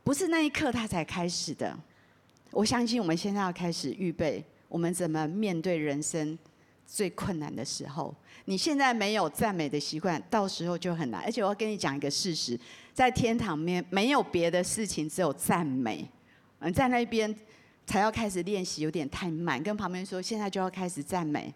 [0.03, 1.77] 不是那一刻他才开始的。
[2.51, 6.37] 我相信我们现在要开始预备，我们怎么面对人生
[6.85, 8.15] 最困难的时候？
[8.45, 11.21] 你现在没有赞美的习惯，到时候就很难。
[11.23, 12.59] 而且我要跟你讲一个事实，
[12.93, 16.07] 在天堂面没有别的事情，只有赞美。
[16.59, 17.33] 嗯，在那边
[17.85, 19.61] 才要开始练习，有点太慢。
[19.61, 21.53] 跟旁边说，现在就要开始赞美。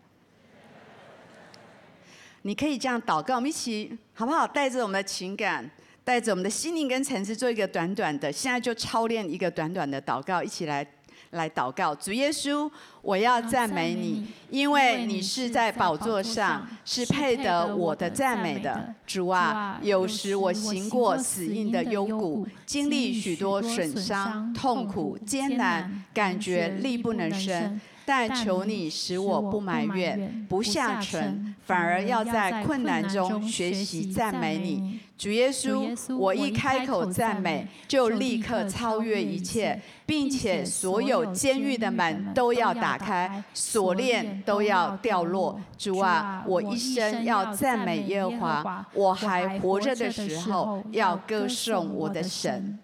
[2.43, 4.47] 你可以这样祷告，我们一起好不好？
[4.47, 5.69] 带着我们的情感。
[6.03, 10.87] 带着我们的心灵跟层次做一个短短的，现在就操练一个短短的祷告，一起来
[11.31, 11.93] 来祷告。
[11.95, 12.69] 主耶稣，
[13.01, 18.93] 我要赞美你，因为你是在宝座上，是配得我的赞美的。
[19.05, 27.79] 主啊，有时我行过死荫的幽谷，经历许多损伤、痛苦、艰难，感觉力不能胜。
[28.07, 34.97] 但求你使我不埋怨，不下沉，反而要在困难中学习赞美你。
[35.17, 45.59] 主耶稣，我一开口赞美，就立刻超越一切，并且所有监狱的门都要打开，锁链都要掉落。
[45.77, 52.79] 主啊，我一生要赞美耶和华，我还活着的时候要歌颂我的神。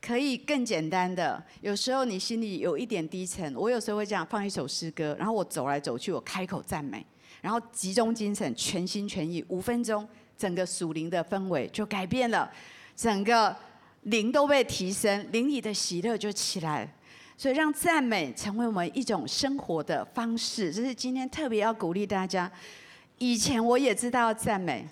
[0.00, 7.04] 可以更简单的，有时候你心里有一点低沉，我有时候会这样放一首诗歌，然后我走来走去，我开口赞美，
[7.42, 10.08] 然后集中精神，全心全意，五分钟，
[10.38, 12.50] 整个属灵的氛围就改变了，
[12.96, 13.54] 整个
[14.04, 16.90] 灵都被提升，灵里的喜乐就起来，
[17.36, 22.50] 所以让赞美成为我们一种生活的方式，这是今天特别要鼓励大家。
[23.18, 24.88] 以前我也知道要赞美。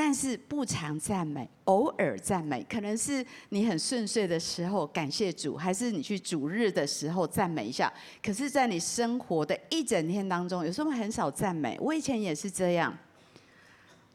[0.00, 7.92] 但是不常赞美，偶尔赞美，可能是你很顺遂的时候感谢主，还是你去主日的时候赞美一下。
[8.22, 11.76] 可是，在你生活的一整天当中，有时候很少赞美。
[11.80, 12.96] 我以前也是这样。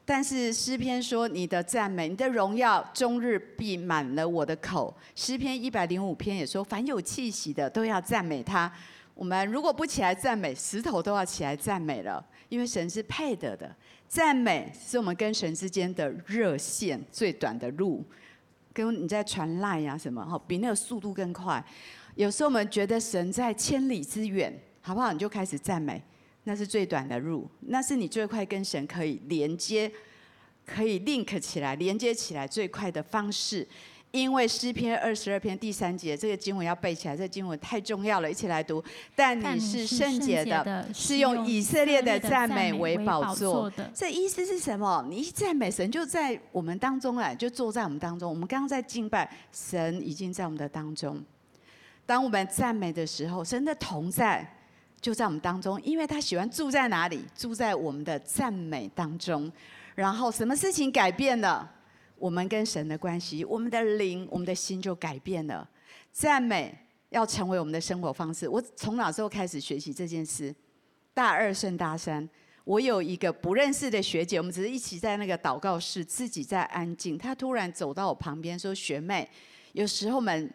[0.06, 8.72] 但是诗篇说：“你的赞美，你的荣耀，终日必满了我的口。”诗篇一百零五篇也说：“凡有气息的，都要赞美他。”
[9.14, 13.70] 我们如果不起来赞美，石头都要起来赞美了，因为神是配得的。
[14.14, 18.04] 赞美是我们跟神之间的热线最短的路，
[18.72, 21.62] 跟你在传赖呀什么哈，比那个速度更快。
[22.14, 25.12] 有时候我们觉得神在千里之远，好不好？
[25.12, 26.00] 你就开始赞美，
[26.44, 29.90] 那是最短的路，那是你最快跟神可以连接、
[30.64, 33.66] 可以 link 起来、连接起来最快的方式。
[34.14, 38.82] 因为诗篇二十二篇第三节，这个经文要背起来，这个经文太重要了，一起来读。
[39.16, 43.68] 但你是圣洁的，是用以色列的赞美为宝座。
[43.92, 45.04] 这意思是什么？
[45.10, 48.30] 你一赞美神，就在我们当中啊，就坐在我们当中。
[48.30, 51.20] 我们刚刚在敬拜，神已经在我们的当中。
[52.06, 54.48] 当我们赞美的时候，神的同在
[55.00, 57.24] 就在我们当中，因为他喜欢住在哪里？
[57.36, 59.50] 住在我们的赞美当中。
[59.96, 61.68] 然后什么事情改变了？
[62.24, 65.68] 我们跟神的关系，我们的灵，我们的心就改变了。
[66.10, 66.74] 赞美
[67.10, 68.48] 要成为我们的生活方式。
[68.48, 70.54] 我从哪时候开始学习这件事？
[71.12, 72.26] 大二圣大三，
[72.64, 77.18] 我有一个不认识的学姐，我们只是一起在那个祷告室，自己在安静。
[77.18, 79.28] 她突然走到我旁边说：“学妹，
[79.74, 80.50] 有时候我们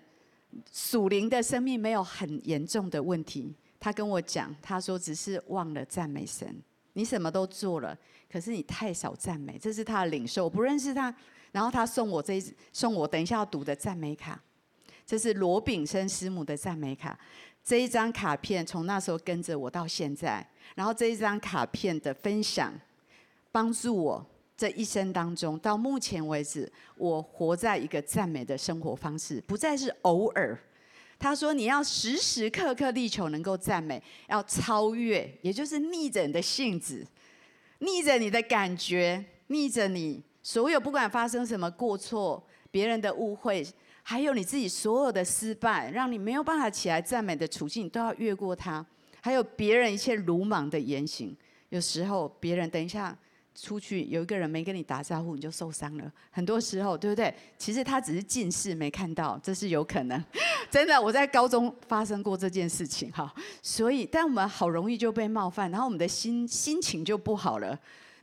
[0.72, 6.60] 属灵的生命没有很严重的问题。”她跟我讲，她说只是忘了赞美神。
[6.94, 7.96] 你什么都做了，
[8.28, 9.56] 可是你太少赞美。
[9.62, 11.16] 这是她的领受，我不认识她。
[11.52, 14.42] 然后他送我这一送我等一下要读的赞美卡。
[15.06, 17.18] 这是罗炳生师母的赞美卡，
[17.64, 22.72] 这一张卡片从那时候跟着我到现在，然后这一张卡片的分享，
[23.52, 24.24] 帮助我
[24.56, 30.56] 这一生当中到目前为止，我活在一个赞美的生活方式，不再是偶尔。
[31.18, 37.04] 他说你要时时刻刻力求能够赞美，要超越，也就是逆着你的性子，
[37.80, 43.66] 逆着你的感觉，逆着你所有不管发生什么过错，别人的误会。
[44.02, 48.84] 还有你自己所有的失败，让你没有办法起来赞美的处境，都要越过它。
[49.22, 51.36] 还有别人一些鲁莽的言行，
[51.70, 53.16] 有时候别人等一下
[53.54, 56.12] 出去，有一个人没跟你打招呼，你就受伤了。
[56.32, 57.32] 很多时候，对不对？
[57.58, 60.24] 其实他只是近视没看到，这是有可能。
[60.72, 63.32] 真的，我在高中发生过这件事情哈。
[63.62, 67.78] 所以，但我们好容易就被冒犯，然后我们的心心情就不好了。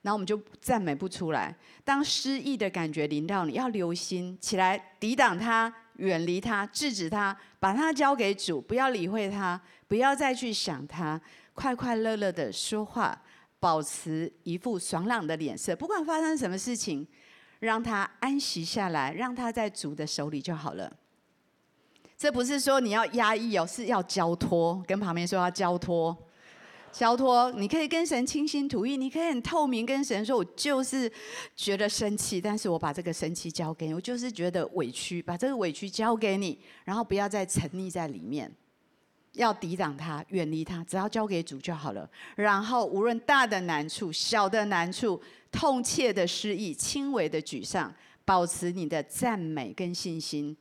[0.07, 1.53] 然后我们就赞美不出来。
[1.83, 11.21] 当失意的感觉临到你，要留心起来，抵挡它，远离它，制止它，把它交给主，不要理会它，不要再去想它，
[11.55, 13.21] 快快乐乐的说话，
[13.59, 15.75] 保持一副爽朗的脸色。
[15.75, 17.05] 不管发生什么事情，
[17.59, 20.97] 让它安息下来，让它在主的手里就好了。
[22.17, 24.81] 这不是说你要压抑哦，是要交托。
[24.87, 26.17] 跟旁边说要交托。
[26.97, 31.13] 交托，你可以跟神倾心吐意，你可以很透明跟神说：“我就是
[31.55, 36.59] 觉得生气，但是我把这个生气交给你；我就是觉得委屈，把这个委屈交给你。
[36.87, 38.51] 然后不要再沉溺在里面，
[39.33, 42.09] 要抵挡它，远离它，只要交给主就好了。
[42.35, 45.21] 然后无论大的难处、小的难处、
[45.53, 47.95] 痛切的失意、轻微的沮丧，
[48.25, 50.57] 保持你的赞美跟信心。”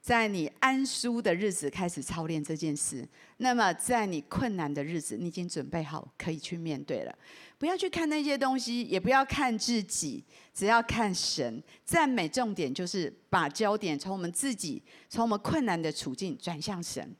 [0.00, 3.06] 在你安舒的日子开始操练这件事，
[3.38, 7.14] 那么在你困难的日子，你已经准备好可以去面对了。
[7.58, 10.24] 不要去看那些东西，也不要看自己，
[10.54, 11.62] 只要看神。
[11.84, 17.14] 赞美重点就是把焦点从我们自己，从我们困难的处境转向神。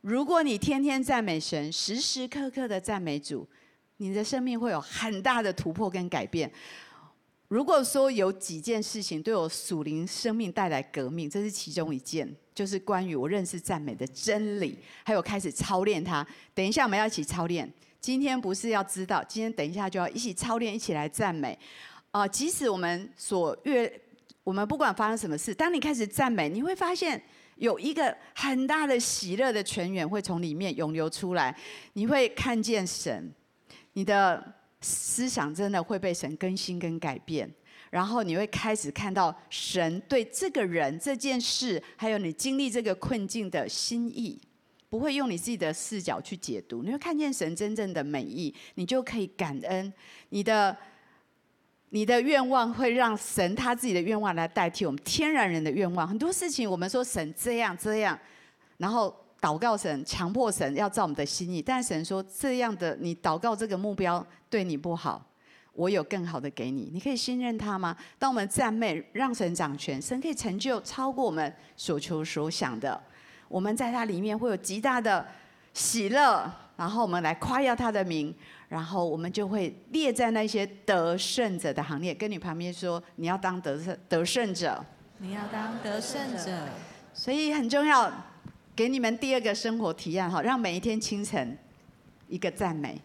[0.00, 3.46] 如果你天天赞美神，时时刻刻的赞美主，
[3.96, 6.50] 你的生命会有很大的突破跟改变。
[7.48, 16.26] 如果说有几件事情对我属灵生命带来革命，这是其中一件，就是关于我认识赞美的真理，还有开始操练它。
[16.52, 17.72] 等一下我们要一起操练。
[18.00, 21.56] 今天不是要知道，今天等一下就要一起操练，一起来赞美。
[22.10, 24.00] 啊、即使我们所越，
[24.42, 27.22] 我们不管发生什么事，当你开始赞美，你会发现
[27.56, 31.56] 有一个很大的喜乐的泉源会从里面涌流出来，
[31.92, 33.32] 你会看见神，
[33.92, 34.54] 你的。
[34.80, 37.50] 思想真的会被神更新跟改变，
[37.90, 44.40] 然后你会开始看到神对这个人、这件事，还有你经历这个困境的心意，
[44.88, 49.92] 不会用你自己的视角去解读，你会看见神真正的美意，你就可以感恩。
[50.28, 50.76] 你的
[51.88, 56.06] 你的愿望会让神他自己的愿望来代替我们天然人的愿望。
[56.06, 58.18] 很多事情我们说神这样这样，
[58.76, 59.25] 然后。
[59.46, 65.24] 祷告神，强迫神要照我们的心意，但神说这样的你祷告这个目标对你不好，
[65.72, 67.96] 我有更好的给你，你可以信任他吗？
[68.18, 73.00] 当我们赞美，让神掌权，神可以成就超过我们所求所想的。
[73.46, 75.24] 我们在他里面会有极大的
[75.72, 78.34] 喜乐，然后我们来夸耀他的名，
[78.68, 82.12] 然后我们就会列在那些得胜者的行列。
[82.12, 84.84] 跟你旁边说，你要当得胜得胜者，
[85.18, 86.66] 你要当得胜者，
[87.14, 88.12] 所以很重要。
[88.76, 91.56] 给你们第二个生活提案哈，让每一天清晨
[92.28, 93.00] 一个赞美，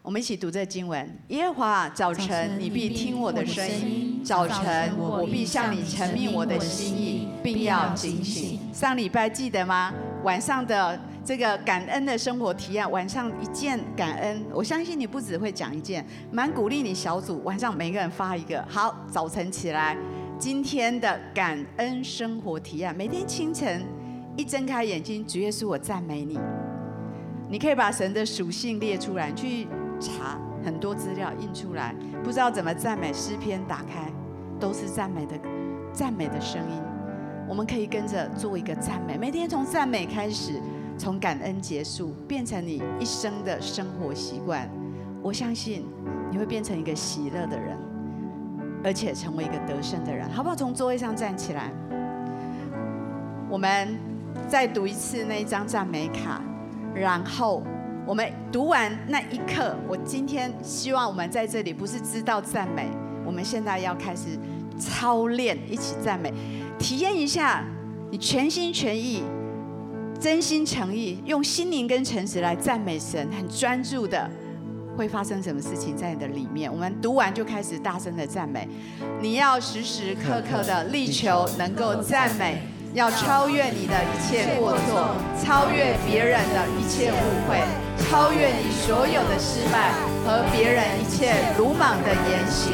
[0.00, 1.18] 我们一起读这经文。
[1.30, 8.60] 耶和华，早晨你必听我的声音，早晨我必向你陈明我的心意，并要警醒。
[8.72, 9.92] 上礼拜记得吗？
[10.22, 18.64] 晚上的这个感恩的生活提案，晚上一件感恩，我相信你不只会讲一件，蛮鼓励你小组晚上每个人发一个。
[18.68, 19.98] 好，早晨起来，
[20.38, 23.84] 今天的感恩生活提案，每天清晨。
[24.38, 26.38] 一睁开眼睛，主耶稣，我赞美你。
[27.48, 29.66] 你可以把神的属性列出来，去
[29.98, 31.92] 查很多资料印出来。
[32.22, 34.08] 不知道怎么赞美诗篇，打开
[34.60, 35.36] 都是赞美的
[35.92, 36.80] 赞美的声音。
[37.48, 40.62] 我们可以跟着做一个赞美，每天从赞美开始，
[40.96, 44.70] 从感恩结束，变成你一生的生活习惯。
[45.20, 45.84] 我相信
[46.30, 47.76] 你会变成一个喜乐的人，
[48.84, 50.54] 而且成为一个得胜的人，好不好？
[50.54, 51.72] 从座位上站起来，
[53.50, 53.98] 我们
[54.48, 56.42] 再读一次那一张赞美卡，
[56.94, 57.62] 然后。
[58.06, 62.88] 我们读完那一刻，我今天希望我们在这里不是知道赞美，
[63.26, 64.28] 我们现在要开始
[64.78, 66.32] 操练，一起赞美，
[66.78, 67.62] 体验一下
[68.10, 69.22] 你全心全意、
[70.18, 74.30] 真心诚意，用心灵跟诚实来赞美神，很专注的，
[74.96, 76.72] 会发生什么事情在你的里面？
[76.72, 78.66] 我们读完就开始大声的赞美，
[79.20, 82.62] 你要时时刻刻的力求能够赞美，
[82.94, 85.14] 要超越你的一切过错，
[85.44, 87.60] 超越别人的一切误会。
[88.08, 89.92] 超越你所有的失败
[90.24, 92.72] 和别人一切鲁莽的言行。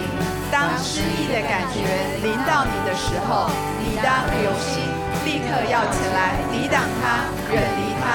[0.52, 1.82] 当失意的感觉
[2.22, 3.50] 临到你的时候，
[3.82, 4.86] 你当留心，
[5.26, 8.06] 立刻要起来抵挡它，远离它，制止它，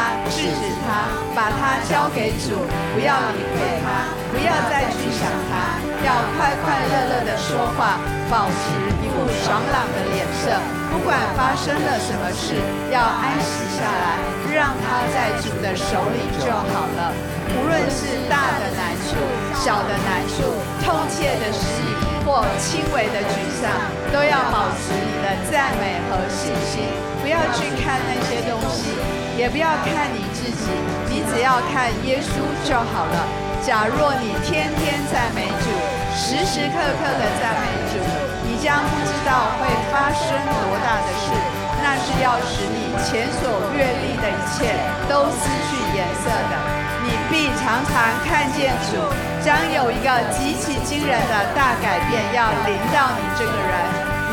[1.40, 2.52] 把它交给主，
[2.92, 7.96] 不要理会它，不要再去想它，要快快乐乐的说话，
[8.28, 10.52] 保持一副爽朗的脸色。
[10.92, 12.60] 不管发生了什么事，
[12.92, 14.20] 要安息下来。
[14.52, 17.14] 让他在主的手里就好了。
[17.56, 19.16] 无论是大的难处、
[19.64, 20.44] 小的难处、
[20.84, 23.72] 痛切的失意或轻微的沮丧，
[24.12, 26.84] 都要保持你的赞美和信心。
[27.22, 28.92] 不要去看那些东西，
[29.40, 30.68] 也不要看你自己，
[31.08, 33.24] 你只要看耶稣就好了。
[33.64, 35.72] 假若你天天赞美主，
[36.12, 37.96] 时时刻刻的赞美主，
[38.44, 41.32] 你将不知道会发生多大的事。
[41.80, 44.76] 那是要使你前所阅历的一切
[45.08, 46.60] 都失去颜色的，
[47.08, 47.96] 你必常常
[48.28, 49.00] 看见主
[49.40, 53.72] 将有一个极其惊人的大改变要临到你这个人，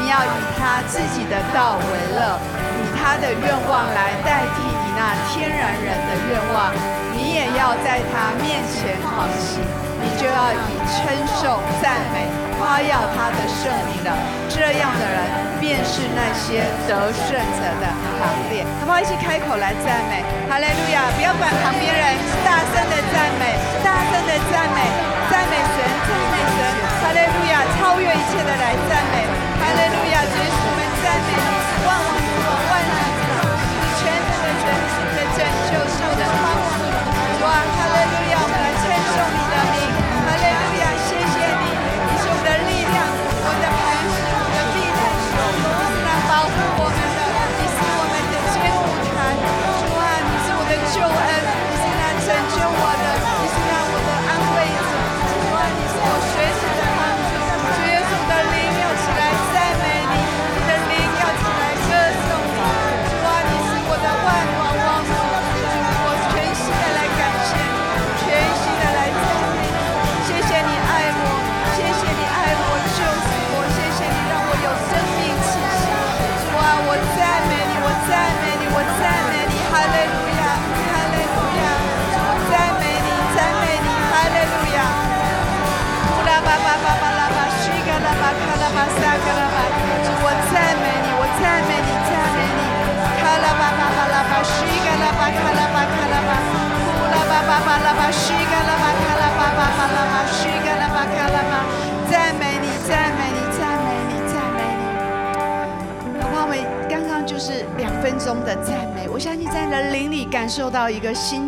[0.03, 2.35] 你要以他自己的道为乐，
[2.83, 4.67] 以他的愿望来代替
[4.97, 6.73] 那天然人的愿望，
[7.13, 9.61] 你也要在他面前狂喜，
[10.01, 12.25] 你就要以称颂赞美。
[12.57, 14.09] 夸耀他的圣名的
[14.49, 15.21] 这样的人，
[15.61, 17.85] 便是那些得胜者的
[18.17, 18.65] 行列。
[18.81, 18.97] 好不好？
[18.97, 21.05] 一起开口来赞美，哈利路亚！
[21.13, 22.17] 不要管旁边人，
[22.49, 24.81] 大声的赞美，大声的赞美，
[25.29, 26.59] 赞美神，赞美神，
[27.05, 27.61] 哈利路亚！
[27.77, 29.29] 超越一切的来赞美，
[29.61, 30.25] 哈利路亚！
[30.25, 30.65] 主耶稣，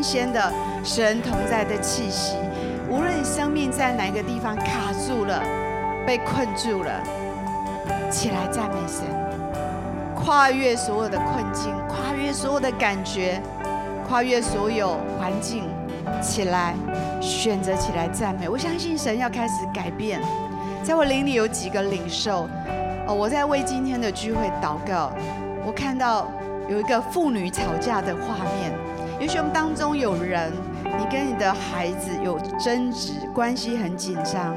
[0.08, 0.50] 鲜的
[0.82, 2.34] 神同在的气息，
[2.88, 5.42] 无论你生命在哪个地方卡住了、
[6.06, 7.02] 被困住了，
[8.10, 9.04] 起来赞美神，
[10.14, 13.38] 跨越所有的困境，跨越所有的感觉，
[14.08, 15.68] 跨越所有环境，
[16.22, 16.74] 起来
[17.20, 18.48] 选择起来赞美。
[18.48, 20.22] 我相信神要开始改变，
[20.82, 22.48] 在我灵里有几个领受
[23.06, 25.12] 哦，我在为今天的聚会祷告，
[25.66, 26.32] 我看到
[26.66, 28.72] 有一个父女吵架的画面。
[29.20, 30.52] 也许我们当中有人，
[30.84, 34.54] 你跟你的孩子有争执，关系很紧张，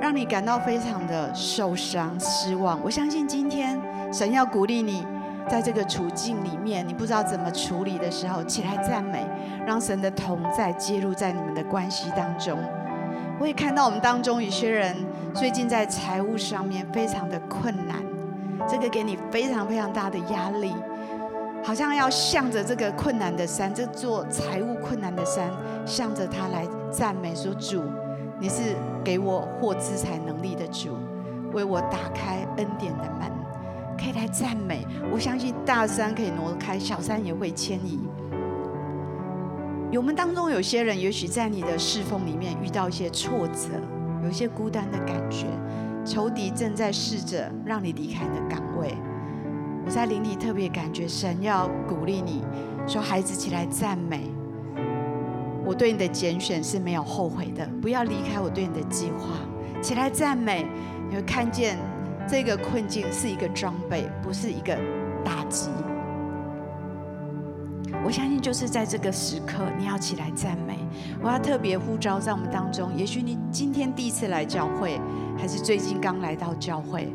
[0.00, 2.80] 让你感到非常的受伤、失望。
[2.84, 3.80] 我相信今天
[4.12, 5.04] 神要鼓励你，
[5.48, 9.26] 在这个处境里面，你不知道怎么处理的时候，起来赞美，
[9.66, 12.56] 让神的同在介入在你们的关系当中。
[13.40, 14.94] 我也看到我们当中有些人
[15.34, 17.96] 最近在财务上面非常的困难，
[18.68, 20.72] 这个给你非常非常大的压力。
[21.62, 25.50] 好像要向着这个困难的山，这座财务困难的山，
[25.84, 27.82] 向着他来赞美说：“主，
[28.40, 30.96] 你是给我获资财能力的主，
[31.52, 33.30] 为我打开恩典的门，
[33.98, 34.86] 可以来赞美。
[35.12, 38.00] 我相信大山可以挪开，小山也会迁移。
[39.94, 43.68] 我们当中有些人，也许在你的侍奉里面遇到一些挫折，
[44.22, 45.46] 有一些孤单的感觉，
[46.06, 48.96] 仇敌正在试着让你离开你的岗位。
[49.84, 52.44] 我在灵里特别感觉神要鼓励你
[52.86, 54.30] 说：“孩子，起来赞美。
[55.64, 59.38] 我对你的拣选是没有后悔的，不要离开我对你的计划。
[59.80, 60.66] 起来赞美，
[61.08, 61.78] 你会看见
[62.28, 64.76] 这个困境是一个装备，不是一个
[65.24, 65.70] 打击。”
[68.04, 70.78] 我相信就是在这个时刻，你要起来赞美。
[71.22, 75.00] 我要特别呼召在我们当中，也许你今天第一次来教会，
[75.36, 77.12] 还是最近刚来到教会。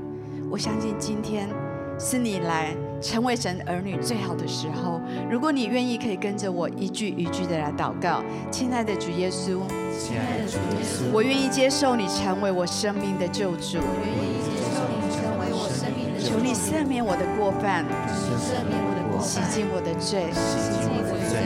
[0.50, 1.50] 我相信今天
[1.98, 5.00] 是你来成为神儿女最好的时候。
[5.30, 8.22] 如果你愿意，可以跟着我一句一句的来祷告。
[8.52, 9.62] 亲爱的主耶稣，
[9.98, 13.78] 亲爱的主耶稣，我愿意接受你成为我生命的救主。
[13.80, 16.36] 我愿意接受你成为我生命的救主。
[16.36, 21.40] 求你赦免我的过犯，赦免我的过犯，洗净我的罪，洗净我的罪，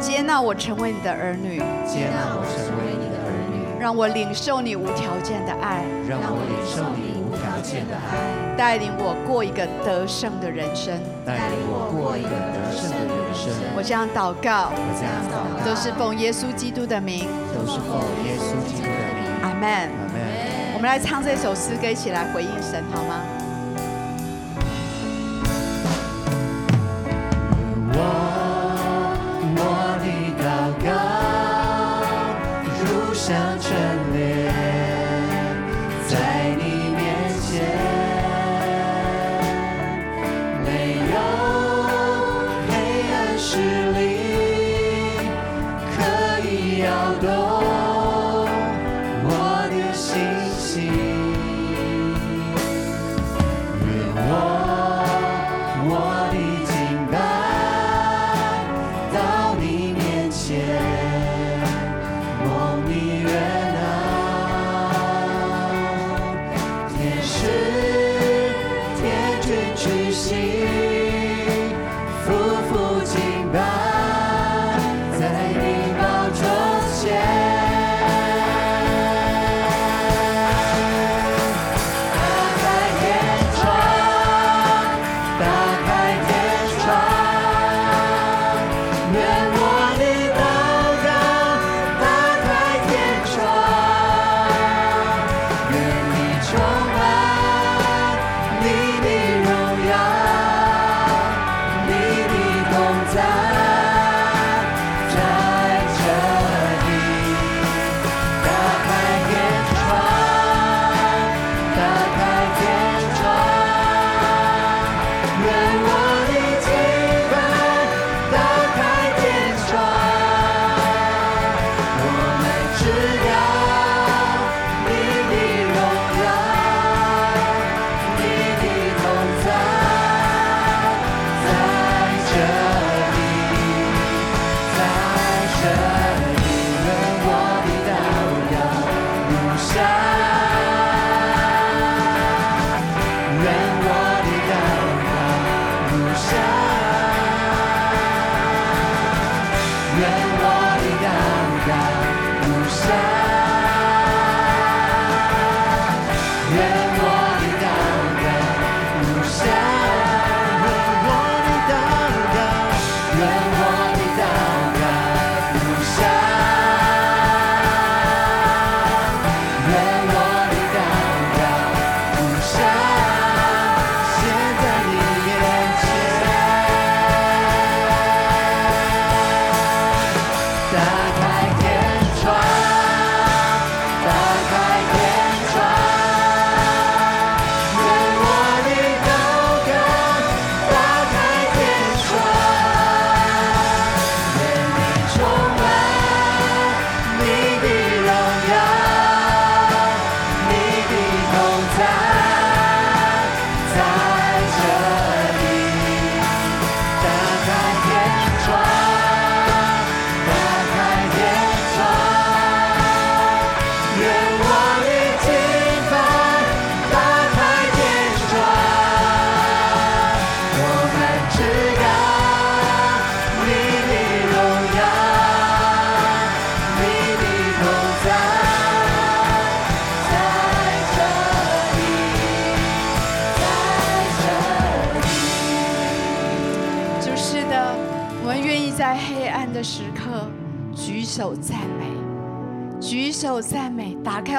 [0.00, 7.17] 接纳我成为你的儿女，接纳我成为你的儿女，让我领受你无条件的爱，让我领受你
[8.56, 13.52] 带领我过一个得胜的人生，带领我过一个得胜的人生。
[13.76, 19.24] 我这样祷告，我这样祷告，都是奉耶稣基督的名，都是奉耶稣基督的名。
[19.42, 19.68] 阿门。
[19.68, 20.18] 阿门。
[20.74, 23.20] 我们来唱这首诗歌，一起来回应神，好吗？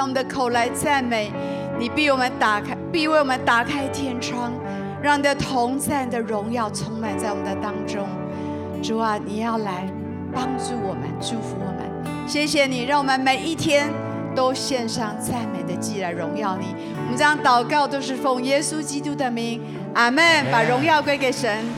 [0.00, 1.30] 开我们的口来赞美。
[1.78, 4.52] 你必我们打开，必为我们打开天窗，
[5.02, 8.06] 让你的同在的荣耀充满在我们的当中。
[8.82, 9.88] 主啊，你要来
[10.32, 11.80] 帮助我们，祝福我们。
[12.26, 13.90] 谢谢你，让我们每一天
[14.34, 16.74] 都献上赞美的祭来荣耀你。
[17.06, 19.60] 我们这样祷告都是奉耶稣基督的名，
[19.94, 20.22] 阿门。
[20.50, 21.64] 把荣耀归给神。